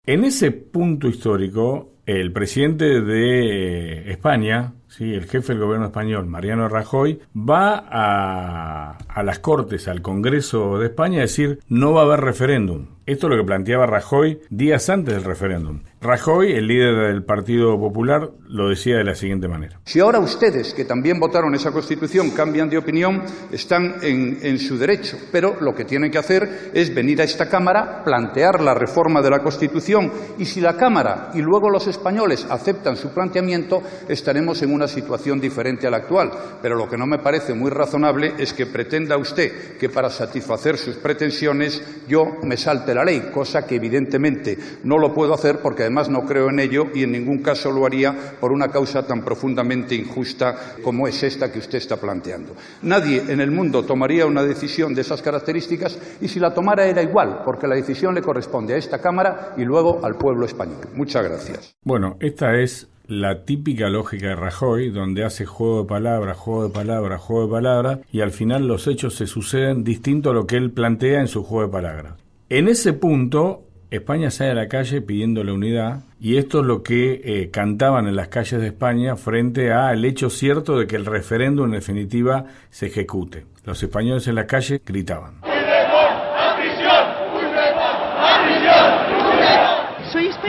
En 0.09 0.25
ese 0.25 0.53
punto 0.53 1.09
histórico, 1.09 1.99
el 2.07 2.33
presidente 2.33 3.03
de 3.03 4.11
España, 4.11 4.73
¿sí? 4.89 5.15
el 5.15 5.27
jefe 5.27 5.53
del 5.53 5.63
gobierno 5.63 5.87
español, 5.87 6.27
Mariano 6.27 6.69
Rajoy, 6.69 7.21
va 7.37 7.85
a, 7.89 8.99
a, 9.09 9.23
las 9.23 9.39
Cortes, 9.39 9.89
al 9.89 10.03
Congreso 10.03 10.79
de 10.79 10.87
España, 10.87 11.19
a 11.19 11.23
decir 11.23 11.61
no 11.69 11.93
va 11.93 12.03
a 12.03 12.05
haber 12.05 12.21
referéndum. 12.21 12.87
Esto 13.09 13.27
es 13.27 13.31
lo 13.31 13.37
que 13.39 13.47
planteaba 13.47 13.87
Rajoy 13.87 14.43
días 14.51 14.91
antes 14.91 15.15
del 15.15 15.25
referéndum. 15.25 15.81
Rajoy, 16.01 16.53
el 16.53 16.69
líder 16.69 17.09
del 17.09 17.25
Partido 17.25 17.77
Popular, 17.77 18.31
lo 18.47 18.69
decía 18.69 18.99
de 18.99 19.05
la 19.05 19.15
siguiente 19.15 19.49
manera. 19.49 19.81
Si 19.85 19.99
ahora 19.99 20.21
ustedes, 20.21 20.75
que 20.75 20.85
también 20.85 21.19
votaron 21.19 21.55
esa 21.55 21.73
Constitución, 21.73 22.31
cambian 22.31 22.69
de 22.69 22.79
opinión, 22.79 23.23
están 23.51 23.97
en, 24.03 24.39
en, 24.43 24.59
su 24.61 24.79
derecho. 24.79 25.17
Pero 25.33 25.57
lo 25.61 25.75
que 25.75 25.87
tienen 25.87 26.11
que 26.11 26.19
hacer 26.19 26.71
es 26.73 26.95
venir 26.95 27.21
a 27.21 27.25
esta 27.25 27.49
Cámara, 27.49 28.05
plantear 28.05 28.61
la 28.61 28.75
reforma 28.75 29.23
de 29.23 29.31
la 29.31 29.43
Constitución 29.43 30.13
y 30.39 30.45
si 30.45 30.61
la 30.61 30.77
Cámara 30.77 31.31
y 31.35 31.41
luego 31.41 31.69
los 31.69 31.89
españoles 31.89 32.47
aceptan 32.49 32.97
su 32.97 33.13
planteamiento, 33.13 33.83
estaremos 34.09 34.63
en 34.63 34.73
una 34.73 34.87
situación 34.87 35.41
diferente 35.41 35.87
a 35.87 35.91
la 35.91 35.97
actual. 35.97 36.31
Pero 36.63 36.77
lo 36.77 36.89
que 36.89 36.99
no 36.99 37.07
me 37.07 37.19
parece 37.19 37.55
muy 37.55 37.71
razonable 37.71 38.35
es 38.39 38.53
que 38.53 38.67
pretenda 38.67 39.17
usted 39.17 39.79
que 39.79 39.89
para 39.89 40.11
satisfacer 40.11 40.77
sus 40.77 40.97
pretensiones 40.97 41.83
yo 42.07 42.37
me 42.45 42.57
salte 42.57 42.95
la 42.99 43.05
ley, 43.05 43.31
cosa 43.33 43.67
que 43.67 43.77
evidentemente 43.77 44.59
no 44.83 44.99
lo 44.99 45.15
puedo 45.15 45.33
hacer 45.33 45.61
porque 45.63 45.83
además 45.83 46.09
no 46.09 46.25
creo 46.25 46.51
en 46.51 46.59
ello 46.59 46.89
y 46.95 47.05
en 47.05 47.13
ningún 47.13 47.39
caso 47.39 47.71
lo 47.71 47.87
haría 47.87 48.35
por 48.41 48.51
una 48.51 48.69
causa 48.69 49.07
tan 49.07 49.25
profundamente 49.25 49.95
injusta 49.95 50.75
como 50.83 51.07
es 51.07 51.23
esta 51.23 51.53
que 51.53 51.61
usted 51.61 51.79
está 51.79 51.97
planteando. 51.97 52.55
Nadie 52.83 53.23
en 53.29 53.41
el 53.41 53.51
mundo 53.51 53.85
tomaría 53.85 54.27
una 54.27 54.43
decisión 54.43 54.95
de 54.95 55.03
esas 55.03 55.23
características 55.23 55.99
y 56.21 56.29
si 56.29 56.41
la 56.41 56.53
tomara 56.53 56.87
era 56.87 57.03
igual, 57.03 57.43
porque 57.45 57.69
la 57.69 57.77
decisión 57.77 58.15
le 58.15 58.23
corresponde 58.23 58.75
a 58.75 58.79
esta 58.79 59.01
Cámara 59.01 59.55
y 59.57 59.65
luego 59.65 60.05
al 60.05 60.17
pueblo 60.17 60.45
español. 60.45 60.81
Muchas 60.95 61.23
gracias. 61.25 61.77
Bueno, 61.85 62.17
esta 62.21 62.57
es 62.61 62.89
la 63.09 63.45
típica 63.45 63.89
lógica 63.89 64.29
de 64.29 64.37
Rajoy, 64.37 64.91
donde 64.91 65.25
hace 65.25 65.47
juego 65.47 65.83
de 65.83 65.89
palabras, 65.89 66.37
juego 66.37 66.69
de 66.69 66.75
palabras, 66.75 67.21
juego 67.21 67.47
de 67.47 67.53
palabras, 67.53 67.99
y 68.13 68.21
al 68.21 68.33
final 68.33 68.69
los 68.69 68.87
hechos 68.87 69.15
se 69.15 69.27
suceden 69.27 69.83
distinto 69.83 70.31
a 70.31 70.35
lo 70.35 70.47
que 70.47 70.57
él 70.57 70.71
plantea 70.71 71.21
en 71.21 71.29
su 71.29 71.43
juego 71.43 71.67
de 71.67 71.73
palabras. 71.73 72.28
En 72.51 72.69
ese 72.69 72.95
punto, 72.95 73.65
España 73.91 74.31
sale 74.31 74.53
a 74.53 74.55
la 74.55 74.69
calle 74.69 75.03
pidiendo 75.03 75.45
la 75.45 75.53
unidad 75.53 76.05
y 76.19 76.39
esto 76.39 76.61
es 76.61 76.67
lo 76.67 76.83
que 76.83 77.21
eh, 77.23 77.51
cantaban 77.51 78.07
en 78.07 78.17
las 78.17 78.29
calles 78.29 78.61
de 78.61 78.69
España 78.69 79.17
frente 79.17 79.71
al 79.71 80.03
hecho 80.05 80.31
cierto 80.31 80.79
de 80.79 80.87
que 80.87 80.97
el 80.97 81.05
referéndum 81.05 81.67
en 81.67 81.73
definitiva 81.73 82.47
se 82.71 82.87
ejecute. 82.87 83.45
Los 83.65 83.83
españoles 83.83 84.27
en 84.29 84.35
la 84.35 84.47
calle 84.47 84.81
gritaban. 84.85 85.43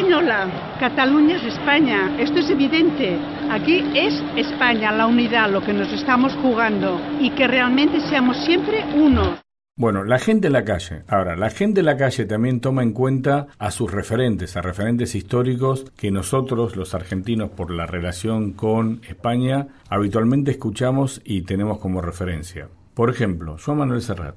española. 0.09 0.47
Cataluña 0.79 1.37
es 1.37 1.43
España. 1.53 2.15
Esto 2.19 2.39
es 2.39 2.49
evidente. 2.49 3.17
Aquí 3.51 3.83
es 3.93 4.23
España, 4.35 4.91
la 4.91 5.07
unidad, 5.07 5.49
lo 5.49 5.61
que 5.61 5.73
nos 5.73 5.91
estamos 5.91 6.33
jugando. 6.41 6.99
Y 7.19 7.31
que 7.31 7.47
realmente 7.47 7.99
seamos 8.01 8.37
siempre 8.45 8.83
uno. 8.95 9.48
Bueno, 9.79 10.03
la 10.03 10.19
gente 10.19 10.47
en 10.47 10.53
la 10.53 10.65
calle. 10.65 11.03
Ahora, 11.07 11.37
la 11.37 11.49
gente 11.49 11.79
en 11.79 11.85
la 11.85 11.95
calle 11.95 12.25
también 12.25 12.59
toma 12.59 12.83
en 12.83 12.91
cuenta 12.91 13.47
a 13.57 13.71
sus 13.71 13.89
referentes, 13.89 14.57
a 14.57 14.61
referentes 14.61 15.15
históricos 15.15 15.85
que 15.95 16.11
nosotros, 16.11 16.75
los 16.75 16.93
argentinos, 16.93 17.51
por 17.51 17.71
la 17.71 17.85
relación 17.85 18.51
con 18.51 18.99
España, 19.07 19.69
habitualmente 19.87 20.51
escuchamos 20.51 21.21
y 21.23 21.43
tenemos 21.43 21.77
como 21.77 22.01
referencia. 22.01 22.67
Por 22.93 23.09
ejemplo, 23.09 23.55
Juan 23.63 23.77
Manuel 23.77 24.01
Serrat 24.01 24.35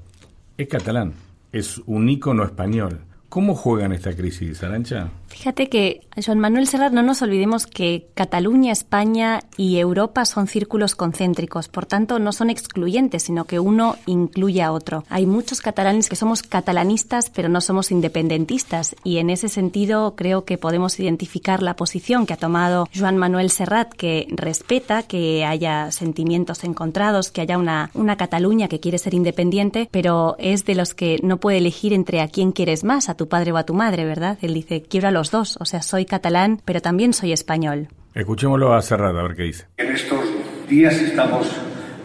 es 0.56 0.68
catalán, 0.68 1.12
es 1.50 1.78
un 1.86 2.08
ícono 2.08 2.44
español. 2.44 3.00
¿Cómo 3.32 3.54
juegan 3.54 3.92
esta 3.92 4.14
crisis, 4.14 4.62
Arancha? 4.62 5.08
Fíjate 5.28 5.70
que, 5.70 6.02
Juan 6.22 6.38
Manuel 6.38 6.66
Serrat, 6.66 6.92
no 6.92 7.02
nos 7.02 7.22
olvidemos 7.22 7.66
que 7.66 8.06
Cataluña, 8.12 8.70
España 8.70 9.40
y 9.56 9.78
Europa 9.78 10.26
son 10.26 10.46
círculos 10.46 10.94
concéntricos, 10.94 11.68
por 11.68 11.86
tanto 11.86 12.18
no 12.18 12.32
son 12.32 12.50
excluyentes, 12.50 13.22
sino 13.22 13.46
que 13.46 13.58
uno 13.58 13.96
incluye 14.04 14.62
a 14.62 14.70
otro. 14.70 15.04
Hay 15.08 15.24
muchos 15.24 15.62
catalanes 15.62 16.10
que 16.10 16.16
somos 16.16 16.42
catalanistas, 16.42 17.30
pero 17.30 17.48
no 17.48 17.62
somos 17.62 17.90
independentistas, 17.90 18.94
y 19.02 19.16
en 19.16 19.30
ese 19.30 19.48
sentido 19.48 20.14
creo 20.14 20.44
que 20.44 20.58
podemos 20.58 21.00
identificar 21.00 21.62
la 21.62 21.76
posición 21.76 22.26
que 22.26 22.34
ha 22.34 22.36
tomado 22.36 22.86
Juan 22.94 23.16
Manuel 23.16 23.50
Serrat, 23.50 23.94
que 23.94 24.26
respeta 24.28 25.04
que 25.04 25.46
haya 25.46 25.90
sentimientos 25.92 26.62
encontrados, 26.64 27.30
que 27.30 27.40
haya 27.40 27.56
una, 27.56 27.90
una 27.94 28.18
Cataluña 28.18 28.68
que 28.68 28.80
quiere 28.80 28.98
ser 28.98 29.14
independiente, 29.14 29.88
pero 29.90 30.36
es 30.38 30.66
de 30.66 30.74
los 30.74 30.92
que 30.92 31.18
no 31.22 31.38
puede 31.38 31.56
elegir 31.56 31.94
entre 31.94 32.20
a 32.20 32.28
quién 32.28 32.52
quieres 32.52 32.84
más, 32.84 33.08
a 33.08 33.14
tu 33.14 33.21
padre 33.28 33.52
o 33.52 33.56
a 33.56 33.64
tu 33.64 33.74
madre, 33.74 34.04
¿verdad? 34.04 34.38
Él 34.42 34.54
dice, 34.54 34.82
quiero 34.82 35.08
a 35.08 35.10
los 35.10 35.30
dos, 35.30 35.56
o 35.60 35.64
sea, 35.64 35.82
soy 35.82 36.04
catalán, 36.04 36.60
pero 36.64 36.80
también 36.80 37.12
soy 37.12 37.32
español. 37.32 37.88
Escuchémoslo 38.14 38.74
a 38.74 38.82
Serrat, 38.82 39.16
a 39.16 39.22
ver 39.22 39.36
qué 39.36 39.42
dice. 39.44 39.66
En 39.76 39.92
estos 39.92 40.20
días 40.68 40.94
estamos 40.94 41.48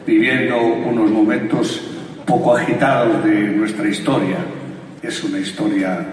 viviendo 0.06 0.58
unos 0.58 1.12
momentos 1.12 1.82
poco 2.26 2.56
agitados 2.56 3.24
de 3.24 3.50
nuestra 3.52 3.88
historia. 3.88 4.38
Es 5.02 5.24
una 5.24 5.40
historia 5.40 6.06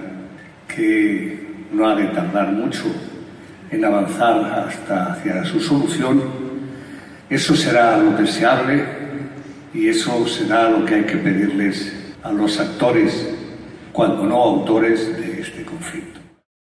que 0.69 1.67
no 1.73 1.89
ha 1.89 1.97
de 1.97 2.07
tardar 2.07 2.53
mucho 2.53 2.85
en 3.71 3.85
avanzar 3.85 4.67
hasta 4.69 5.13
hacia 5.13 5.45
su 5.45 5.61
solución. 5.61 6.23
Eso 7.29 7.57
será 7.57 7.99
lo 7.99 8.13
deseable 8.13 8.85
y 9.73 9.89
eso 9.89 10.27
será 10.29 10.71
lo 10.71 10.85
que 10.85 10.95
hay 10.95 11.05
que 11.05 11.17
pedirles 11.17 11.93
a 12.23 12.33
los 12.33 12.59
actores, 12.61 13.34
cuando 13.95 14.27
no 14.27 14.43
autores, 14.43 15.17
de 15.17 15.41
este 15.41 15.65
conflicto. 15.65 16.19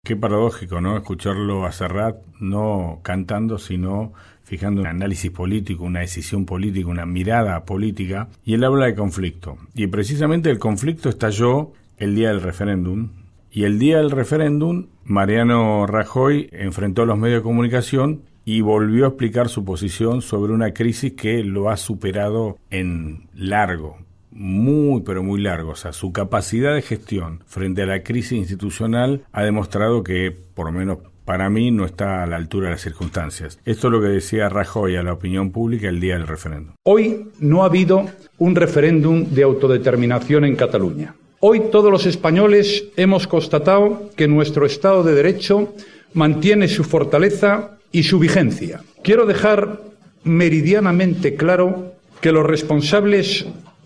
Qué 0.03 0.15
paradójico, 0.15 0.79
¿no? 0.79 0.96
Escucharlo 0.96 1.65
a 1.65 1.74
Serrat 1.74 2.15
no 2.39 3.01
cantando, 3.03 3.57
sino 3.57 4.13
fijando 4.43 4.79
un 4.79 4.88
análisis 4.88 5.29
político, 5.29 5.84
una 5.84 6.00
decisión 6.00 6.46
política, 6.46 6.88
una 6.88 7.05
mirada 7.05 7.65
política, 7.65 8.29
y 8.46 8.53
él 8.53 8.63
habla 8.63 8.86
de 8.86 8.96
conflicto. 8.96 9.57
Y 9.75 9.88
precisamente 9.88 10.50
el 10.50 10.57
conflicto 10.57 11.10
estalló 11.10 11.74
el 11.98 12.15
día 12.15 12.29
del 12.29 12.41
referéndum, 12.41 13.10
y 13.51 13.65
el 13.65 13.77
día 13.77 13.98
del 13.98 14.12
referéndum, 14.12 14.88
Mariano 15.03 15.86
Rajoy 15.86 16.50
enfrentó 16.53 17.01
a 17.01 17.05
los 17.05 17.17
medios 17.17 17.39
de 17.39 17.43
comunicación 17.43 18.22
y 18.46 18.62
volvió 18.62 19.03
a 19.03 19.10
explicar 19.10 19.50
su 19.50 19.65
posición 19.65 20.22
sobre 20.22 20.53
una 20.53 20.74
crisis 20.74 21.13
que 21.13 21.43
lo 21.43 21.69
ha 21.69 21.75
superado 21.75 22.57
en 22.69 23.27
largo, 23.34 23.98
muy 24.38 25.01
pero 25.01 25.24
muy 25.24 25.41
largo. 25.41 25.72
O 25.72 25.75
su 25.75 26.12
capacidad 26.13 26.75
de 26.75 26.82
gestión 26.82 27.44
frente 27.48 27.82
a 27.82 27.88
la 27.88 28.03
crisis 28.03 28.38
institucional 28.38 29.24
ha 29.32 29.44
demostrado 29.44 30.03
que, 30.03 30.36
por 30.53 30.67
lo 30.67 30.72
menos 30.72 31.00
para 31.25 31.50
mí, 31.50 31.72
no 31.72 31.86
está 31.86 32.24
a 32.24 32.27
la 32.27 32.38
altura 32.38 32.67
de 32.67 32.74
las 32.74 32.82
circunstancias. 32.82 33.60
Esto 33.65 33.88
es 33.88 33.91
lo 33.91 34.01
que 34.01 34.08
decía 34.08 34.48
Rajoy 34.48 34.96
a 34.96 35.03
la 35.03 35.12
opinión 35.12 35.51
pública 35.51 35.89
el 35.89 36.00
día 36.00 36.13
del 36.13 36.27
referéndum. 36.27 36.75
Hoy 36.84 37.27
no 37.39 37.63
ha 37.63 37.65
habido 37.65 38.06
un 38.38 38.56
referéndum 38.56 39.25
de 39.25 39.44
autodeterminación 39.44 40.46
en 40.46 40.56
Cataluña. 40.56 41.15
Hoy 41.39 41.63
todos 41.72 41.91
los 41.91 42.06
españoles 42.06 42.86
hemos 42.96 43.27
constatado 43.27 44.10
que 44.15 44.27
nuestro 44.27 44.65
Estado 44.65 45.03
de 45.03 45.13
Derecho 45.13 45.74
mantiene 46.13 46.67
su 46.67 46.84
fortaleza 46.84 47.77
y 47.91 48.03
su 48.03 48.20
vigencia. 48.20 48.82
Quiero 49.03 49.25
dejar 49.25 49.82
meridianamente 50.24 51.36
claro 51.36 51.94
que 52.22 52.32
los 52.32 52.46
responsables 52.46 53.46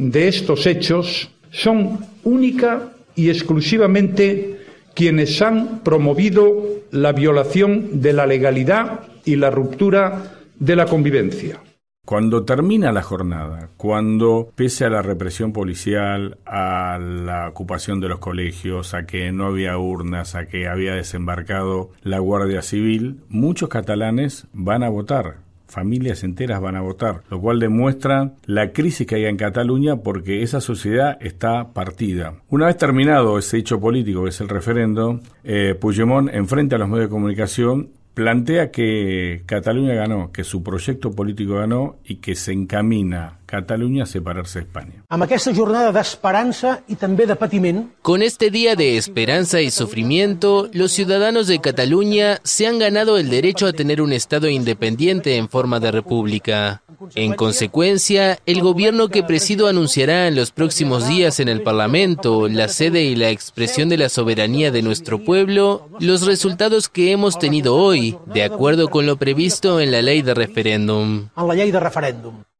de 0.09 0.27
estos 0.27 0.65
hechos 0.65 1.29
son 1.51 1.99
única 2.23 2.93
y 3.15 3.29
exclusivamente 3.29 4.57
quienes 4.95 5.41
han 5.41 5.81
promovido 5.83 6.65
la 6.89 7.11
violación 7.11 8.01
de 8.01 8.13
la 8.13 8.25
legalidad 8.25 9.01
y 9.25 9.35
la 9.35 9.51
ruptura 9.51 10.39
de 10.57 10.75
la 10.75 10.85
convivencia. 10.85 11.59
Cuando 12.03 12.43
termina 12.45 12.91
la 12.91 13.03
jornada, 13.03 13.69
cuando 13.77 14.51
pese 14.55 14.85
a 14.85 14.89
la 14.89 15.03
represión 15.03 15.53
policial, 15.53 16.39
a 16.47 16.97
la 16.99 17.47
ocupación 17.47 17.99
de 17.99 18.09
los 18.09 18.17
colegios, 18.17 18.95
a 18.95 19.05
que 19.05 19.31
no 19.31 19.45
había 19.45 19.77
urnas, 19.77 20.33
a 20.33 20.47
que 20.47 20.67
había 20.67 20.95
desembarcado 20.95 21.91
la 22.01 22.17
Guardia 22.17 22.63
Civil, 22.63 23.21
muchos 23.29 23.69
catalanes 23.69 24.47
van 24.51 24.81
a 24.81 24.89
votar 24.89 25.50
familias 25.71 26.23
enteras 26.23 26.61
van 26.61 26.75
a 26.75 26.81
votar, 26.81 27.23
lo 27.29 27.39
cual 27.39 27.59
demuestra 27.59 28.33
la 28.45 28.71
crisis 28.71 29.07
que 29.07 29.15
hay 29.15 29.25
en 29.25 29.37
Cataluña 29.37 29.97
porque 29.97 30.43
esa 30.43 30.61
sociedad 30.61 31.17
está 31.21 31.73
partida. 31.73 32.35
Una 32.49 32.67
vez 32.67 32.77
terminado 32.77 33.39
ese 33.39 33.57
hecho 33.57 33.79
político 33.79 34.23
que 34.23 34.29
es 34.29 34.41
el 34.41 34.49
referendo, 34.49 35.19
eh, 35.43 35.75
Puigdemont 35.79 36.29
enfrente 36.33 36.75
a 36.75 36.77
los 36.77 36.89
medios 36.89 37.05
de 37.05 37.11
comunicación 37.11 37.89
plantea 38.21 38.69
que 38.69 39.41
Cataluña 39.47 39.95
ganó, 39.95 40.31
que 40.31 40.43
su 40.43 40.61
proyecto 40.61 41.09
político 41.11 41.55
ganó 41.55 41.95
y 42.05 42.17
que 42.17 42.35
se 42.35 42.53
encamina 42.53 43.39
Cataluña 43.47 44.03
a 44.03 44.05
separarse 44.05 44.59
de 44.59 44.65
España. 44.65 44.93
Amb 45.09 45.25
aquesta 45.25 45.51
jornada 45.57 45.89
d'esperança 45.91 46.77
i 46.87 46.95
també 46.95 47.25
de 47.25 47.35
patiment, 47.35 47.81
Con 48.01 48.21
este 48.21 48.51
día 48.51 48.75
de 48.75 48.95
esperanza 48.95 49.59
y 49.61 49.71
sufrimiento, 49.71 50.69
los 50.71 50.91
ciudadanos 50.91 51.47
de 51.47 51.59
Cataluña 51.59 52.39
se 52.43 52.67
han 52.67 52.77
ganado 52.77 53.17
el 53.17 53.29
derecho 53.29 53.65
a 53.65 53.73
tener 53.73 54.01
un 54.01 54.13
Estado 54.13 54.47
independiente 54.49 55.35
en 55.37 55.49
forma 55.49 55.79
de 55.79 55.91
república. 55.91 56.83
En 57.15 57.33
consecuencia, 57.33 58.39
el 58.45 58.61
gobierno 58.61 59.09
que 59.09 59.23
presido 59.23 59.67
anunciará 59.67 60.27
en 60.27 60.35
los 60.35 60.51
próximos 60.51 61.07
días 61.07 61.39
en 61.39 61.49
el 61.49 61.61
Parlamento, 61.61 62.47
la 62.47 62.67
sede 62.67 63.03
y 63.03 63.15
la 63.15 63.29
expresión 63.29 63.89
de 63.89 63.97
la 63.97 64.09
soberanía 64.09 64.71
de 64.71 64.81
nuestro 64.81 65.19
pueblo, 65.19 65.89
los 65.99 66.25
resultados 66.25 66.89
que 66.89 67.11
hemos 67.11 67.37
tenido 67.39 67.75
hoy, 67.75 68.17
de 68.33 68.43
acuerdo 68.43 68.89
con 68.89 69.05
lo 69.05 69.17
previsto 69.17 69.79
en 69.79 69.91
la 69.91 70.01
ley 70.01 70.21
de 70.21 70.33
referéndum. 70.33 71.27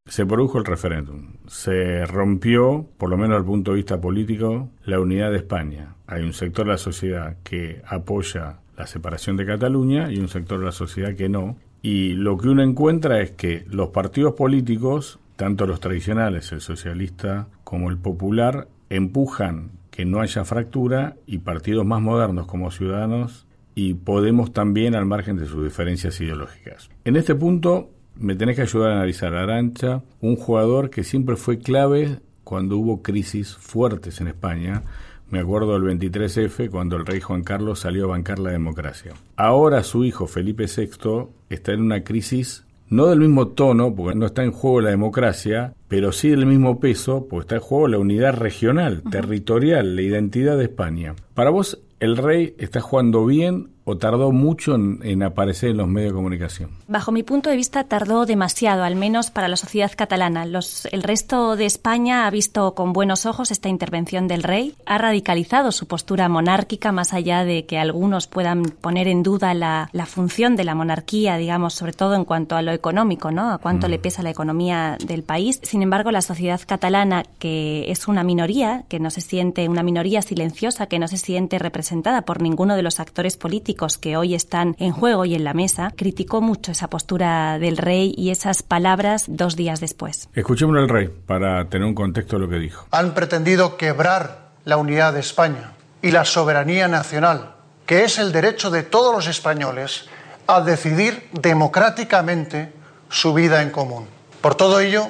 Se 0.05 0.25
produjo 0.25 0.58
el 0.58 0.65
referéndum. 0.65 1.34
Se 1.48 2.05
rompió, 2.05 2.88
por 2.98 3.10
lo 3.10 3.17
menos 3.17 3.29
desde 3.29 3.39
el 3.39 3.46
punto 3.46 3.72
de 3.72 3.77
vista 3.77 4.01
político, 4.01 4.70
la 4.84 5.00
unidad 5.00 5.31
de 5.31 5.38
España. 5.38 5.96
Hay 6.08 6.24
un 6.24 6.34
sector 6.34 6.65
de 6.65 6.72
la 6.72 6.77
sociedad 6.77 7.38
que 7.43 7.81
apoya 7.88 8.60
la 8.77 8.88
separación 8.88 9.38
de 9.38 9.46
Cataluña 9.46 10.12
y 10.12 10.17
un 10.17 10.27
sector 10.27 10.60
de 10.60 10.65
la 10.65 10.72
sociedad 10.72 11.15
que 11.15 11.29
no. 11.29 11.55
Y 11.82 12.14
lo 12.14 12.38
que 12.38 12.50
uno 12.50 12.62
encuentra 12.62 13.22
es 13.22 13.32
que 13.32 13.66
los 13.70 13.90
partidos 13.90 14.34
políticos, 14.34 15.20
tanto 15.36 15.66
los 15.66 15.80
tradicionales, 15.80 16.52
el 16.52 16.62
socialista 16.62 17.48
como 17.64 17.90
el 17.90 17.98
popular, 17.98 18.68
empujan 18.90 19.72
que 19.90 20.06
no 20.06 20.22
haya 20.22 20.46
fractura 20.46 21.16
y 21.26 21.40
partidos 21.40 21.86
más 21.86 22.02
modernos 22.02 22.48
como 22.48 22.72
Ciudadanos 22.72 23.48
y 23.74 23.94
Podemos 23.94 24.52
también 24.54 24.96
al 24.96 25.06
margen 25.06 25.38
de 25.38 25.46
sus 25.46 25.64
diferencias 25.64 26.20
ideológicas. 26.20 26.90
En 27.06 27.16
este 27.16 27.36
punto 27.36 27.90
me 28.16 28.36
tenés 28.36 28.58
que 28.58 28.64
ayudar 28.64 28.92
a 28.92 28.96
analizar 28.96 29.34
a 29.34 29.44
Arancha, 29.44 30.04
un 30.20 30.36
jugador 30.36 30.90
que 30.90 31.04
siempre 31.04 31.36
fue 31.36 31.60
clave 31.60 32.20
cuando 32.44 32.78
hubo 32.78 33.02
crisis 33.02 33.56
fuertes 33.56 34.20
en 34.22 34.28
España. 34.28 34.84
Me 35.32 35.40
acuerdo 35.40 35.80
del 35.80 35.98
23F 35.98 36.70
cuando 36.70 36.98
el 36.98 37.06
rey 37.06 37.22
Juan 37.22 37.44
Carlos 37.44 37.80
salió 37.80 38.04
a 38.04 38.10
bancar 38.10 38.38
la 38.38 38.52
democracia. 38.52 39.14
Ahora 39.38 39.82
su 39.84 40.04
hijo 40.04 40.28
Felipe 40.28 40.66
VI 40.66 41.30
está 41.50 41.72
en 41.72 41.82
una 41.82 42.04
crisis 42.04 42.66
no 42.90 43.08
del 43.08 43.20
mismo 43.20 43.48
tono, 43.48 43.96
porque 43.96 44.20
no 44.20 44.26
está 44.26 44.44
en 44.44 44.52
juego 44.52 44.82
la 44.82 44.90
democracia, 44.90 45.74
pero 45.88 46.12
sí 46.12 46.28
del 46.28 46.46
mismo 46.46 46.82
peso, 46.82 47.26
porque 47.30 47.44
está 47.46 47.56
en 47.56 47.62
juego 47.62 47.88
la 47.88 47.98
unidad 47.98 48.36
regional, 48.36 49.02
territorial, 49.10 49.96
la 49.96 50.02
identidad 50.02 50.58
de 50.58 50.66
España. 50.66 51.16
Para 51.34 51.52
vos, 51.52 51.82
¿el 52.02 52.18
rey 52.18 52.54
está 52.58 52.82
jugando 52.82 53.26
bien 53.26 53.70
o 53.84 53.98
tardó 53.98 54.32
mucho 54.32 54.76
en, 54.76 55.00
en, 55.04 55.24
aparecer 55.24 55.72
en 55.72 55.78
los 55.78 55.88
medios 55.88 56.12
de 56.12 56.16
comunicación? 56.16 56.70
Bajo 56.88 57.12
mi 57.12 57.24
punto 57.24 57.50
de 57.50 57.56
vista, 57.56 57.84
tardó 57.86 58.26
demasiado, 58.26 58.84
al 58.84 58.96
menos 58.96 59.32
para 59.32 59.48
la 59.48 59.58
sociedad 59.58 59.92
catalana. 59.96 60.46
Los, 60.46 60.86
el 60.92 61.04
resto 61.04 61.56
de 61.56 61.66
España 61.66 62.28
ha 62.28 62.30
visto 62.30 62.76
con 62.76 62.94
buenos 62.94 63.26
ojos 63.26 63.52
esta 63.52 63.70
intervención 63.70 64.28
del 64.28 64.44
rey, 64.44 64.76
ha 64.86 64.98
radicalizado 64.98 65.72
su 65.72 65.88
postura 65.88 66.30
monárquica, 66.30 66.92
más 66.92 67.14
allá 67.14 67.44
de 67.44 67.66
que 67.66 67.80
algunos 67.80 68.28
puedan 68.28 68.64
poner 68.64 69.08
en 69.08 69.24
duda 69.24 69.54
la, 69.54 69.90
la 69.94 70.06
función 70.06 70.56
de 70.56 70.64
la 70.64 70.76
monarquía, 70.76 71.38
digamos, 71.38 71.74
sobre 71.74 71.94
todo 71.94 72.16
en 72.16 72.26
cuanto 72.26 72.56
a 72.56 72.62
lo 72.62 72.72
económico, 72.72 73.32
¿no? 73.32 73.52
A 73.52 73.58
cuánto 73.58 73.88
mm. 73.88 73.92
le 73.92 74.00
pesa 74.00 74.24
la 74.24 74.30
economía 74.30 74.98
del 75.06 75.24
país. 75.24 75.60
Sin 75.64 75.82
embargo, 75.82 76.12
la 76.12 76.22
sociedad 76.22 76.62
catalana, 76.66 77.24
que 77.40 77.90
es 77.90 78.08
una 78.08 78.24
minoría, 78.24 78.84
que 78.90 79.00
no 79.00 79.10
se 79.10 79.22
siente, 79.22 79.68
una 79.68 79.84
minoría 79.84 80.22
silenciosa, 80.22 80.88
que 80.88 81.00
no 81.00 81.08
se 81.08 81.18
siente 81.18 81.58
representada 81.60 82.24
por 82.24 82.42
ninguno 82.42 82.76
de 82.76 82.84
los 82.84 83.00
actores 83.00 83.38
políticos, 83.38 83.71
políticos 83.72 83.98
que 83.98 84.18
hoy 84.18 84.36
están 84.36 84.75
en 84.80 84.92
juego 84.92 85.24
y 85.24 85.34
en 85.34 85.46
la 85.46 85.54
mesa, 85.54 85.94
criticó 85.96 86.42
mucho 86.42 86.74
esa 86.74 86.90
postura 86.90 87.58
del 87.58 87.78
rey 87.78 88.13
y 88.18 88.32
esas 88.32 88.63
palabras 88.63 89.25
dos 89.30 89.56
días 89.56 89.80
después. 89.80 90.28
Escuchemos 90.34 90.75
al 90.75 90.90
rey 90.90 91.08
para 91.08 91.70
tener 91.70 91.88
un 91.88 91.96
contexto 91.96 92.36
de 92.36 92.42
lo 92.42 92.50
que 92.50 92.58
dijo. 92.58 92.86
Han 92.92 93.13
pretendido 93.13 93.78
quebrar 93.78 94.50
la 94.66 94.75
unidad 94.75 95.13
de 95.13 95.22
España 95.22 95.72
y 96.01 96.12
la 96.12 96.25
soberanía 96.25 96.90
nacional, 96.90 97.54
que 97.86 98.04
es 98.04 98.20
el 98.20 98.34
derecho 98.34 98.72
de 98.72 98.84
todos 98.84 99.16
los 99.16 99.28
españoles 99.28 100.10
a 100.48 100.60
decidir 100.60 101.30
democráticamente 101.32 102.74
su 103.10 103.34
vida 103.34 103.62
en 103.62 103.70
común. 103.70 104.06
Por 104.42 104.56
todo 104.56 104.82
ello, 104.82 105.08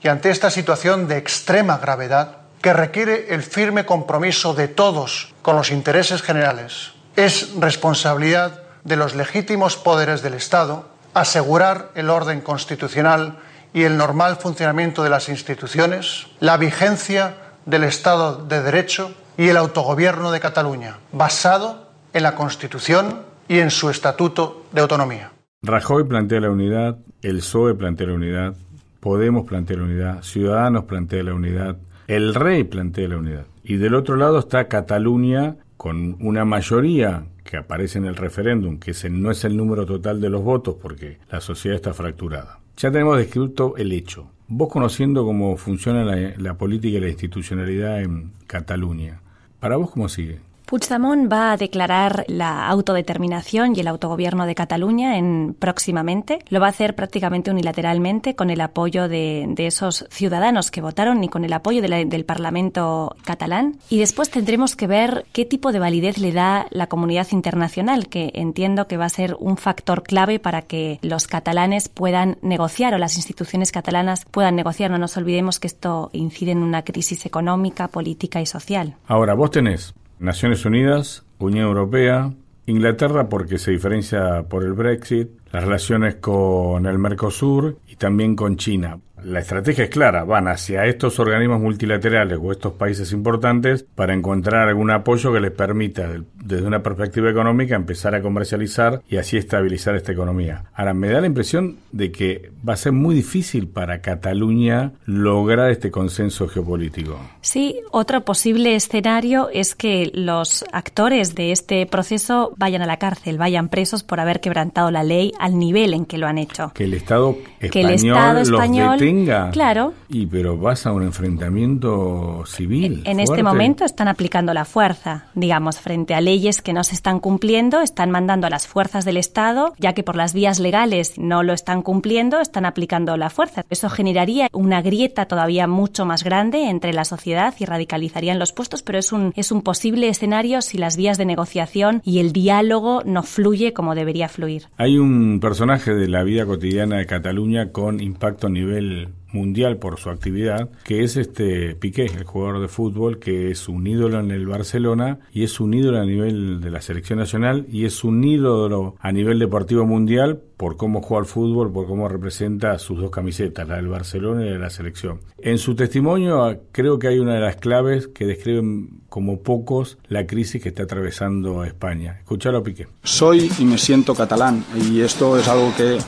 y 0.00 0.06
ante 0.06 0.30
esta 0.30 0.50
situación 0.50 1.08
de 1.08 1.16
extrema 1.16 1.78
gravedad, 1.78 2.36
que 2.62 2.72
requiere 2.72 3.34
el 3.34 3.42
firme 3.42 3.84
compromiso 3.84 4.54
de 4.54 4.68
todos 4.68 5.34
con 5.42 5.56
los 5.56 5.72
intereses 5.72 6.22
generales, 6.22 6.95
es 7.16 7.54
responsabilidad 7.58 8.62
de 8.84 8.96
los 8.96 9.14
legítimos 9.14 9.76
poderes 9.76 10.22
del 10.22 10.34
Estado 10.34 10.88
asegurar 11.14 11.90
el 11.94 12.10
orden 12.10 12.40
constitucional 12.40 13.38
y 13.72 13.82
el 13.82 13.96
normal 13.96 14.36
funcionamiento 14.36 15.02
de 15.02 15.10
las 15.10 15.28
instituciones, 15.28 16.26
la 16.40 16.56
vigencia 16.56 17.36
del 17.64 17.84
Estado 17.84 18.44
de 18.44 18.62
Derecho 18.62 19.12
y 19.36 19.48
el 19.48 19.56
autogobierno 19.56 20.30
de 20.30 20.40
Cataluña, 20.40 20.98
basado 21.12 21.88
en 22.12 22.22
la 22.22 22.34
Constitución 22.34 23.22
y 23.48 23.58
en 23.58 23.70
su 23.70 23.90
Estatuto 23.90 24.64
de 24.72 24.82
Autonomía. 24.82 25.32
Rajoy 25.62 26.04
plantea 26.04 26.40
la 26.40 26.50
unidad, 26.50 26.98
el 27.22 27.38
PSOE 27.38 27.74
plantea 27.74 28.06
la 28.06 28.14
unidad, 28.14 28.54
Podemos 29.00 29.46
plantea 29.46 29.76
la 29.76 29.84
unidad, 29.84 30.22
Ciudadanos 30.22 30.84
plantea 30.84 31.22
la 31.22 31.32
unidad, 31.32 31.76
el 32.08 32.34
rey 32.34 32.64
plantea 32.64 33.06
la 33.06 33.18
unidad. 33.18 33.46
Y 33.62 33.76
del 33.76 33.94
otro 33.94 34.16
lado 34.16 34.40
está 34.40 34.66
Cataluña 34.66 35.54
con 35.76 36.16
una 36.20 36.44
mayoría 36.44 37.26
que 37.44 37.56
aparece 37.56 37.98
en 37.98 38.06
el 38.06 38.16
referéndum, 38.16 38.78
que 38.78 38.92
no 39.10 39.30
es 39.30 39.44
el 39.44 39.56
número 39.56 39.86
total 39.86 40.20
de 40.20 40.30
los 40.30 40.42
votos 40.42 40.76
porque 40.80 41.18
la 41.30 41.40
sociedad 41.40 41.76
está 41.76 41.94
fracturada. 41.94 42.58
Ya 42.76 42.90
tenemos 42.90 43.18
descrito 43.18 43.76
el 43.76 43.92
hecho. 43.92 44.30
Vos 44.48 44.68
conociendo 44.68 45.24
cómo 45.24 45.56
funciona 45.56 46.04
la, 46.04 46.34
la 46.36 46.54
política 46.54 46.98
y 46.98 47.00
la 47.00 47.08
institucionalidad 47.08 48.02
en 48.02 48.32
Cataluña, 48.46 49.20
¿para 49.60 49.76
vos 49.76 49.90
cómo 49.90 50.08
sigue? 50.08 50.40
Puigdemont 50.66 51.32
va 51.32 51.52
a 51.52 51.56
declarar 51.56 52.24
la 52.26 52.66
autodeterminación 52.66 53.76
y 53.76 53.80
el 53.80 53.86
autogobierno 53.86 54.46
de 54.46 54.56
Cataluña 54.56 55.16
en, 55.16 55.54
próximamente. 55.56 56.40
Lo 56.48 56.58
va 56.58 56.66
a 56.66 56.70
hacer 56.70 56.96
prácticamente 56.96 57.52
unilateralmente 57.52 58.34
con 58.34 58.50
el 58.50 58.60
apoyo 58.60 59.08
de, 59.08 59.54
esos 59.58 60.06
ciudadanos 60.10 60.72
que 60.72 60.80
votaron 60.80 61.22
y 61.22 61.28
con 61.28 61.44
el 61.44 61.52
apoyo 61.52 61.80
del 61.82 62.24
Parlamento 62.24 63.14
catalán. 63.24 63.78
Y 63.90 64.00
después 64.00 64.28
tendremos 64.28 64.74
que 64.74 64.88
ver 64.88 65.24
qué 65.32 65.44
tipo 65.44 65.70
de 65.70 65.78
validez 65.78 66.18
le 66.18 66.32
da 66.32 66.66
la 66.70 66.88
comunidad 66.88 67.28
internacional, 67.30 68.08
que 68.08 68.32
entiendo 68.34 68.88
que 68.88 68.96
va 68.96 69.04
a 69.04 69.08
ser 69.08 69.36
un 69.38 69.56
factor 69.56 70.02
clave 70.02 70.40
para 70.40 70.62
que 70.62 70.98
los 71.02 71.28
catalanes 71.28 71.88
puedan 71.88 72.38
negociar 72.42 72.92
o 72.94 72.98
las 72.98 73.16
instituciones 73.16 73.70
catalanas 73.70 74.24
puedan 74.24 74.56
negociar. 74.56 74.90
No 74.90 74.98
nos 74.98 75.16
olvidemos 75.16 75.60
que 75.60 75.68
esto 75.68 76.10
incide 76.12 76.50
en 76.50 76.64
una 76.64 76.82
crisis 76.82 77.24
económica, 77.24 77.86
política 77.86 78.40
y 78.40 78.46
social. 78.46 78.96
Ahora, 79.06 79.34
vos 79.34 79.52
tenés 79.52 79.94
Naciones 80.18 80.64
Unidas, 80.64 81.24
Unión 81.38 81.66
Europea, 81.66 82.32
Inglaterra 82.66 83.28
porque 83.28 83.58
se 83.58 83.70
diferencia 83.70 84.44
por 84.48 84.64
el 84.64 84.72
Brexit, 84.72 85.28
las 85.52 85.64
relaciones 85.64 86.16
con 86.16 86.86
el 86.86 86.98
Mercosur 86.98 87.78
y 87.86 87.96
también 87.96 88.34
con 88.34 88.56
China 88.56 88.98
la 89.22 89.40
estrategia 89.40 89.84
es 89.84 89.90
clara, 89.90 90.24
van 90.24 90.48
hacia 90.48 90.84
estos 90.84 91.18
organismos 91.18 91.60
multilaterales 91.60 92.38
o 92.40 92.52
estos 92.52 92.74
países 92.74 93.12
importantes 93.12 93.82
para 93.82 94.14
encontrar 94.14 94.68
algún 94.68 94.90
apoyo 94.90 95.32
que 95.32 95.40
les 95.40 95.52
permita, 95.52 96.10
desde 96.34 96.66
una 96.66 96.82
perspectiva 96.82 97.30
económica, 97.30 97.74
empezar 97.74 98.14
a 98.14 98.22
comercializar 98.22 99.02
y 99.08 99.16
así 99.16 99.36
estabilizar 99.36 99.96
esta 99.96 100.12
economía. 100.12 100.64
Ahora, 100.74 100.94
me 100.94 101.08
da 101.08 101.20
la 101.20 101.26
impresión 101.26 101.76
de 101.92 102.12
que 102.12 102.50
va 102.66 102.74
a 102.74 102.76
ser 102.76 102.92
muy 102.92 103.14
difícil 103.14 103.68
para 103.68 104.00
Cataluña 104.00 104.92
lograr 105.06 105.70
este 105.70 105.90
consenso 105.90 106.46
geopolítico. 106.48 107.18
Sí, 107.40 107.80
otro 107.90 108.24
posible 108.24 108.74
escenario 108.74 109.48
es 109.52 109.74
que 109.74 110.10
los 110.14 110.64
actores 110.72 111.34
de 111.34 111.52
este 111.52 111.86
proceso 111.86 112.52
vayan 112.58 112.82
a 112.82 112.86
la 112.86 112.98
cárcel, 112.98 113.38
vayan 113.38 113.68
presos 113.68 114.02
por 114.02 114.20
haber 114.20 114.40
quebrantado 114.40 114.90
la 114.90 115.02
ley 115.02 115.32
al 115.38 115.58
nivel 115.58 115.94
en 115.94 116.04
que 116.04 116.18
lo 116.18 116.26
han 116.26 116.38
hecho. 116.38 116.72
Que 116.74 116.84
el 116.84 116.94
Estado 116.94 117.36
español, 117.60 117.70
que 117.70 117.80
el 117.80 117.90
Estado 117.90 118.38
español 118.40 119.05
Claro. 119.52 119.94
Y 120.08 120.26
pero 120.26 120.56
vas 120.56 120.86
a 120.86 120.92
un 120.92 121.02
enfrentamiento 121.02 122.44
civil. 122.46 123.02
En 123.04 123.20
este 123.20 123.42
momento 123.42 123.84
están 123.84 124.08
aplicando 124.08 124.52
la 124.52 124.64
fuerza, 124.64 125.26
digamos, 125.34 125.80
frente 125.80 126.14
a 126.14 126.20
leyes 126.20 126.62
que 126.62 126.72
no 126.72 126.82
se 126.82 126.94
están 126.94 127.20
cumpliendo, 127.20 127.80
están 127.80 128.10
mandando 128.10 128.46
a 128.46 128.50
las 128.50 128.66
fuerzas 128.66 129.04
del 129.04 129.16
Estado, 129.16 129.74
ya 129.78 129.92
que 129.92 130.02
por 130.02 130.16
las 130.16 130.34
vías 130.34 130.58
legales 130.58 131.18
no 131.18 131.42
lo 131.42 131.52
están 131.52 131.82
cumpliendo, 131.82 132.40
están 132.40 132.64
aplicando 132.64 133.16
la 133.16 133.30
fuerza. 133.30 133.64
Eso 133.70 133.88
generaría 133.88 134.48
una 134.52 134.82
grieta 134.82 135.26
todavía 135.26 135.66
mucho 135.66 136.04
más 136.04 136.24
grande 136.24 136.68
entre 136.68 136.92
la 136.92 137.04
sociedad 137.04 137.54
y 137.58 137.64
radicalizarían 137.64 138.38
los 138.38 138.52
puestos, 138.52 138.82
pero 138.82 138.98
es 138.98 139.12
un, 139.12 139.32
es 139.36 139.52
un 139.52 139.62
posible 139.62 140.08
escenario 140.08 140.62
si 140.62 140.78
las 140.78 140.96
vías 140.96 141.18
de 141.18 141.26
negociación 141.26 142.02
y 142.04 142.18
el 142.18 142.32
diálogo 142.32 143.02
no 143.04 143.22
fluye 143.22 143.72
como 143.72 143.94
debería 143.94 144.28
fluir. 144.28 144.64
Hay 144.76 144.98
un 144.98 145.38
personaje 145.40 145.94
de 145.94 146.08
la 146.08 146.22
vida 146.24 146.46
cotidiana 146.46 146.98
de 146.98 147.06
Cataluña 147.06 147.70
con 147.70 148.00
impacto 148.00 148.46
a 148.46 148.50
nivel 148.50 148.95
mundial 149.36 149.76
por 149.76 149.98
su 149.98 150.10
actividad, 150.10 150.70
que 150.84 151.04
es 151.04 151.16
este 151.16 151.74
Piqué, 151.76 152.06
el 152.06 152.24
jugador 152.24 152.60
de 152.60 152.68
fútbol, 152.68 153.18
que 153.18 153.50
es 153.50 153.68
un 153.68 153.86
ídolo 153.86 154.18
en 154.18 154.30
el 154.30 154.46
Barcelona 154.46 155.20
y 155.32 155.44
es 155.44 155.60
un 155.60 155.74
ídolo 155.74 156.00
a 156.00 156.04
nivel 156.04 156.60
de 156.60 156.70
la 156.70 156.80
selección 156.80 157.18
nacional 157.18 157.66
y 157.70 157.84
es 157.84 158.02
un 158.02 158.24
ídolo 158.24 158.96
a 158.98 159.12
nivel 159.12 159.38
deportivo 159.38 159.84
mundial 159.84 160.40
por 160.56 160.76
cómo 160.76 161.02
juega 161.02 161.20
al 161.20 161.26
fútbol, 161.26 161.70
por 161.70 161.86
cómo 161.86 162.08
representa 162.08 162.78
sus 162.78 162.98
dos 162.98 163.10
camisetas, 163.10 163.68
la 163.68 163.76
del 163.76 163.88
Barcelona 163.88 164.42
y 164.42 164.46
la 164.46 164.52
de 164.52 164.58
la 164.58 164.70
selección. 164.70 165.20
En 165.38 165.58
su 165.58 165.74
testimonio 165.74 166.44
ah, 166.44 166.56
creo 166.72 166.98
que 166.98 167.08
hay 167.08 167.18
una 167.18 167.34
de 167.34 167.40
las 167.40 167.56
claves 167.56 168.08
que 168.08 168.26
describen 168.26 169.02
como 169.08 169.42
pocos 169.42 169.98
la 170.08 170.26
crisis 170.26 170.62
que 170.62 170.70
está 170.70 170.84
atravesando 170.84 171.64
España. 171.64 172.16
Escuchalo 172.20 172.62
Piqué. 172.62 172.88
Soy 173.02 173.50
y 173.58 173.64
me 173.64 173.78
siento 173.78 174.14
catalán 174.14 174.64
y 174.90 175.00
esto 175.00 175.38
es 175.38 175.46
algo 175.48 175.72
que 175.76 175.98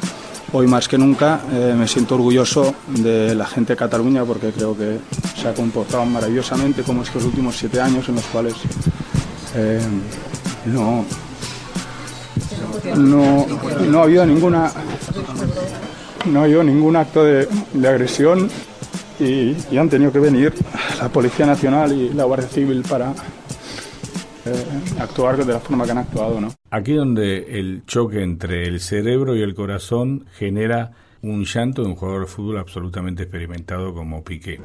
Hoy 0.50 0.66
más 0.66 0.88
que 0.88 0.96
nunca 0.96 1.42
eh, 1.52 1.74
me 1.76 1.87
siento 1.87 2.14
orgulloso 2.14 2.74
de 2.87 3.34
la 3.34 3.44
gente 3.44 3.74
de 3.74 3.76
Cataluña 3.76 4.24
porque 4.24 4.50
creo 4.50 4.74
que 4.74 4.98
se 5.37 5.46
ha 5.46 5.52
comportado 5.52 6.06
maravillosamente 6.06 6.82
como 6.82 7.02
estos 7.02 7.22
últimos 7.24 7.54
siete 7.54 7.78
años 7.82 8.08
en 8.08 8.14
los 8.14 8.24
cuales 8.24 8.54
eh, 9.54 9.78
no, 10.64 11.04
no, 12.96 14.00
ha 14.00 14.02
habido 14.02 14.24
ninguna 14.24 14.72
no 16.24 16.40
ha 16.40 16.44
habido 16.44 16.64
ningún 16.64 16.96
acto 16.96 17.24
de, 17.24 17.46
agresión 17.87 18.48
y, 19.20 19.54
han 19.76 19.90
tenido 19.90 20.11
que 20.11 20.18
venir 20.18 20.54
la 20.98 21.11
Policía 21.11 21.44
Nacional 21.44 21.92
y 21.92 22.08
la 22.14 22.24
Guardia 22.24 22.48
Civil 22.48 22.82
para 22.88 23.12
actuar 24.98 25.44
de 25.44 25.52
la 25.52 25.61
forma 25.61 25.84
que 25.84 25.90
han 25.90 25.98
actuado, 25.98 26.40
¿no? 26.40 26.48
Aquí 26.70 26.94
donde 26.94 27.58
el 27.58 27.84
choque 27.87 28.22
entre 28.22 28.66
el 28.66 28.80
cerebro 28.80 29.37
y 29.37 29.42
el 29.42 29.54
corazón 29.54 30.26
genera 30.32 30.92
un 31.22 31.44
llanto 31.44 31.82
de 31.82 31.88
un 31.88 31.96
jugador 31.96 32.22
de 32.22 32.26
fútbol 32.26 32.58
absolutamente 32.58 33.24
experimentado 33.24 33.92
como 33.94 34.22
Piqué. 34.22 34.61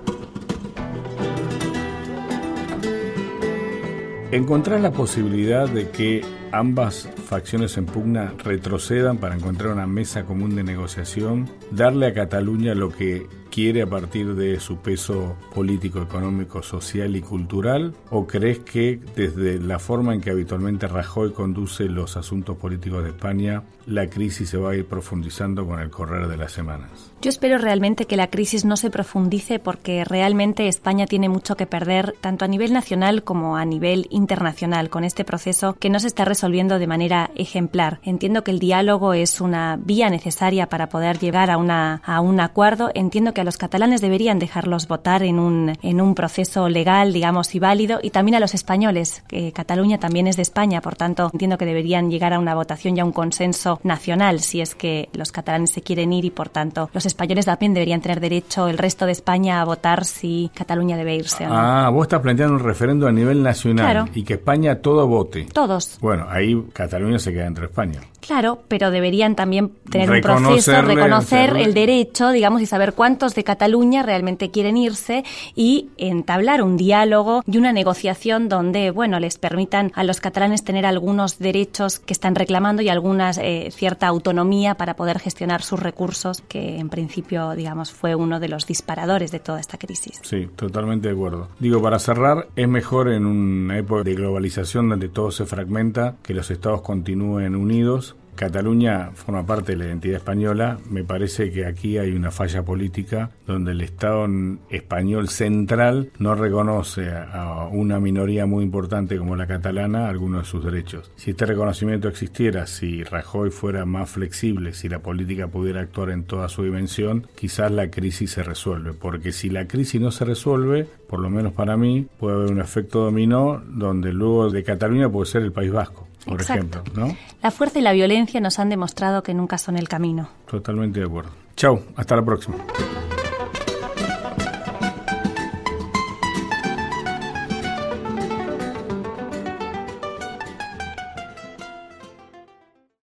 Encontrar 4.32 4.80
la 4.80 4.92
posibilidad 4.92 5.70
de 5.70 5.90
que 5.90 6.22
ambas 6.52 7.08
facciones 7.28 7.78
en 7.78 7.86
pugna 7.86 8.34
retrocedan 8.44 9.18
para 9.18 9.36
encontrar 9.36 9.74
una 9.74 9.86
mesa 9.86 10.26
común 10.26 10.56
de 10.56 10.64
negociación, 10.64 11.50
darle 11.72 12.08
a 12.08 12.14
Cataluña 12.14 12.74
lo 12.74 12.90
que 12.90 13.28
quiere 13.54 13.84
a 13.84 13.88
partir 13.88 14.34
de 14.34 14.60
su 14.60 14.78
peso 14.78 15.36
político, 15.54 16.02
económico, 16.02 16.64
social 16.64 17.16
y 17.16 17.22
cultural? 17.22 17.94
¿O 18.10 18.26
crees 18.26 18.60
que 18.60 19.00
desde 19.16 19.60
la 19.60 19.78
forma 19.78 20.16
en 20.16 20.22
que 20.22 20.32
habitualmente 20.32 20.88
Rajoy 20.88 21.34
conduce 21.34 21.84
los 21.84 22.18
asuntos 22.18 22.58
políticos 22.58 23.04
de 23.04 23.10
España, 23.10 23.62
la 23.86 24.10
crisis 24.10 24.50
se 24.50 24.58
va 24.58 24.72
a 24.72 24.76
ir 24.76 24.86
profundizando 24.88 25.68
con 25.68 25.80
el 25.80 25.92
correr 25.92 26.28
de 26.28 26.38
las 26.38 26.52
semanas? 26.52 27.12
Yo 27.22 27.30
espero 27.30 27.58
realmente 27.58 28.06
que 28.06 28.18
la 28.18 28.28
crisis 28.28 28.66
no 28.66 28.76
se 28.76 28.90
profundice 28.90 29.60
porque 29.60 30.04
realmente 30.04 30.68
España 30.68 31.06
tiene 31.06 31.30
mucho 31.30 31.56
que 31.56 31.66
perder, 31.66 32.16
tanto 32.20 32.44
a 32.44 32.50
nivel 32.50 32.74
nacional 32.74 33.24
como 33.24 33.56
a 33.56 33.64
nivel 33.64 34.08
internacional, 34.10 34.90
con 34.90 35.04
este 35.04 35.24
proceso 35.24 35.74
que 35.80 35.90
no 35.90 36.00
se 36.00 36.08
está 36.08 36.26
resolviendo 36.26 36.80
de 36.80 36.88
manera 36.88 37.32
ejemplar. 37.36 38.00
Entiendo 38.04 38.44
que 38.44 38.52
el 38.52 38.60
diálogo 38.60 39.14
es 39.14 39.40
una 39.40 39.78
vía 39.78 40.10
necesaria 40.10 40.68
para 40.68 40.90
poder 40.90 41.20
llegar 41.20 41.50
a, 41.50 41.58
una, 41.58 42.02
a 42.04 42.20
un 42.20 42.42
acuerdo. 42.42 42.92
Entiendo 42.94 43.34
que 43.34 43.43
a 43.44 43.46
los 43.46 43.58
catalanes 43.58 44.02
deberían 44.02 44.40
dejarlos 44.40 44.88
votar 44.88 45.24
en 45.24 45.38
un, 45.40 45.74
en 45.82 46.02
un 46.02 46.16
proceso 46.16 46.68
legal, 46.70 47.14
digamos, 47.14 47.54
y 47.56 47.60
válido, 47.60 48.00
y 48.02 48.10
también 48.10 48.36
a 48.36 48.40
los 48.40 48.54
españoles. 48.54 49.24
que 49.28 49.52
Cataluña 49.52 50.00
también 50.00 50.28
es 50.28 50.36
de 50.36 50.42
España, 50.42 50.82
por 50.82 50.96
tanto, 50.96 51.30
entiendo 51.32 51.58
que 51.58 51.66
deberían 51.66 52.10
llegar 52.10 52.34
a 52.34 52.40
una 52.40 52.56
votación 52.56 52.98
y 52.98 53.00
a 53.00 53.06
un 53.06 53.12
consenso 53.12 53.80
nacional 53.84 54.40
si 54.40 54.62
es 54.62 54.76
que 54.76 55.10
los 55.14 55.32
catalanes 55.32 55.72
se 55.72 55.82
quieren 55.82 56.12
ir 56.14 56.26
y, 56.26 56.32
por 56.32 56.50
tanto, 56.50 56.90
los 56.94 57.06
españoles 57.06 57.46
también 57.46 57.74
deberían 57.74 58.02
tener 58.02 58.20
derecho, 58.20 58.68
el 58.68 58.78
resto 58.78 59.06
de 59.06 59.12
España, 59.12 59.62
a 59.62 59.66
votar 59.66 60.06
si 60.06 60.50
Cataluña 60.54 60.98
debe 60.98 61.16
irse 61.16 61.46
o 61.46 61.50
no. 61.50 61.56
Ah, 61.58 61.90
vos 61.90 62.04
estás 62.04 62.22
planteando 62.22 62.56
un 62.56 62.64
referendo 62.64 63.08
a 63.08 63.12
nivel 63.12 63.44
nacional 63.44 63.86
Claro. 63.86 64.10
y 64.14 64.24
que 64.24 64.34
España 64.36 64.76
todo 64.82 65.08
vote. 65.08 65.46
Todos. 65.54 65.98
Bueno, 66.00 66.26
ahí 66.30 66.56
Cataluña 66.74 67.20
se 67.20 67.32
queda 67.34 67.46
entre 67.48 67.66
España. 67.66 68.00
Claro, 68.26 68.64
pero 68.70 68.90
deberían 68.90 69.36
también 69.36 69.72
tener 69.90 70.10
un 70.10 70.22
proceso, 70.22 70.82
reconocer 70.82 71.50
hacerle- 71.50 71.64
el 71.66 71.74
derecho, 71.74 72.32
digamos, 72.32 72.62
y 72.62 72.66
saber 72.66 72.94
cuántos 72.94 73.36
de 73.36 73.44
Cataluña 73.44 74.02
realmente 74.02 74.50
quieren 74.50 74.78
irse 74.78 75.26
y 75.56 75.90
entablar 75.98 76.64
un 76.64 76.78
diálogo 76.78 77.44
y 77.46 77.58
una 77.58 77.74
negociación 77.74 78.48
donde, 78.48 78.92
bueno, 78.92 79.20
les 79.20 79.38
permitan 79.38 79.92
a 79.94 80.06
los 80.06 80.22
catalanes 80.22 80.64
tener 80.64 80.86
algunos 80.86 81.38
derechos 81.38 82.00
que 82.00 82.14
están 82.14 82.36
reclamando 82.36 82.82
y 82.82 82.88
algunas 82.90 83.38
eh, 83.38 83.70
cierta 83.72 84.08
autonomía 84.08 84.76
para 84.76 84.96
poder 84.96 85.20
gestionar 85.20 85.62
sus 85.62 85.82
recursos, 85.82 86.42
que 86.48 86.78
en 86.80 86.88
principio, 86.90 87.52
digamos, 87.52 87.92
fue 87.92 88.16
uno 88.16 88.40
de 88.40 88.48
los 88.48 88.66
disparadores 88.66 89.32
de 89.32 89.40
toda 89.40 89.60
esta 89.60 89.78
crisis. 89.78 90.20
Sí, 90.24 90.48
totalmente 90.56 91.10
de 91.10 91.14
acuerdo. 91.14 91.50
Digo, 91.60 91.82
para 91.82 92.00
cerrar, 92.00 92.48
es 92.56 92.68
mejor 92.70 93.10
en 93.12 93.26
una 93.26 93.78
época 93.78 94.04
de 94.04 94.16
globalización 94.16 94.88
donde 94.88 95.10
todo 95.10 95.30
se 95.32 95.46
fragmenta 95.46 96.16
que 96.24 96.34
los 96.34 96.50
estados 96.52 96.82
continúen 96.82 97.56
unidos. 97.56 98.13
Cataluña 98.36 99.12
forma 99.14 99.46
parte 99.46 99.74
de 99.74 99.78
la 99.78 99.86
identidad 99.86 100.18
española. 100.18 100.80
Me 100.90 101.04
parece 101.04 101.52
que 101.52 101.66
aquí 101.66 101.98
hay 101.98 102.12
una 102.12 102.32
falla 102.32 102.64
política 102.64 103.32
donde 103.46 103.72
el 103.72 103.82
Estado 103.82 104.28
español 104.70 105.30
central 105.30 106.12
no 106.20 106.36
reconoce 106.36 107.12
a 107.12 107.68
una 107.72 108.00
minoría 108.00 108.46
muy 108.46 108.64
importante 108.64 109.18
como 109.18 109.36
la 109.36 109.48
catalana 109.48 110.10
algunos 110.10 110.44
de 110.44 110.50
sus 110.50 110.64
derechos. 110.64 111.12
Si 111.16 111.32
este 111.32 111.46
reconocimiento 111.46 112.08
existiera, 112.08 112.68
si 112.68 113.04
Rajoy 113.04 113.52
fuera 113.52 113.86
más 113.86 114.10
flexible, 114.10 114.74
si 114.74 114.90
la 114.90 115.00
política 115.00 115.48
pudiera 115.48 115.82
actuar 115.82 116.10
en 116.10 116.24
toda 116.24 116.50
su 116.50 116.64
dimensión, 116.64 117.28
quizás 117.36 117.72
la 117.72 117.90
crisis 117.90 118.32
se 118.32 118.44
resuelve. 118.44 118.94
Porque 118.94 119.32
si 119.32 119.50
la 119.50 119.68
crisis 119.68 120.02
no 120.02 120.12
se 120.12 120.26
resuelve, 120.26 120.88
por 121.08 121.20
lo 121.20 121.30
menos 121.30 121.54
para 121.54 121.78
mí, 121.78 122.08
puede 122.20 122.36
haber 122.36 122.52
un 122.52 122.60
efecto 122.60 123.04
dominó 123.04 123.62
donde 123.68 124.14
luego 124.14 124.50
de 124.50 124.64
Cataluña 124.64 125.10
puede 125.10 125.28
ser 125.28 125.44
el 125.44 125.52
País 125.52 125.72
Vasco, 125.72 126.08
por 126.26 126.42
Exacto. 126.42 126.80
ejemplo. 126.80 127.08
¿no? 127.08 127.16
La 127.42 127.52
fuerza 127.52 127.80
y 127.80 127.82
la 127.82 127.94
violencia 127.94 128.40
nos 128.40 128.60
han 128.60 128.70
demostrado 128.70 129.24
que 129.24 129.34
nunca 129.34 129.58
son 129.58 129.78
el 129.78 129.88
camino. 129.88 130.30
Totalmente 130.50 131.00
de 131.00 131.06
acuerdo. 131.06 131.32
Chau, 131.56 131.82
hasta 131.96 132.16
la 132.16 132.24
próxima. 132.26 132.56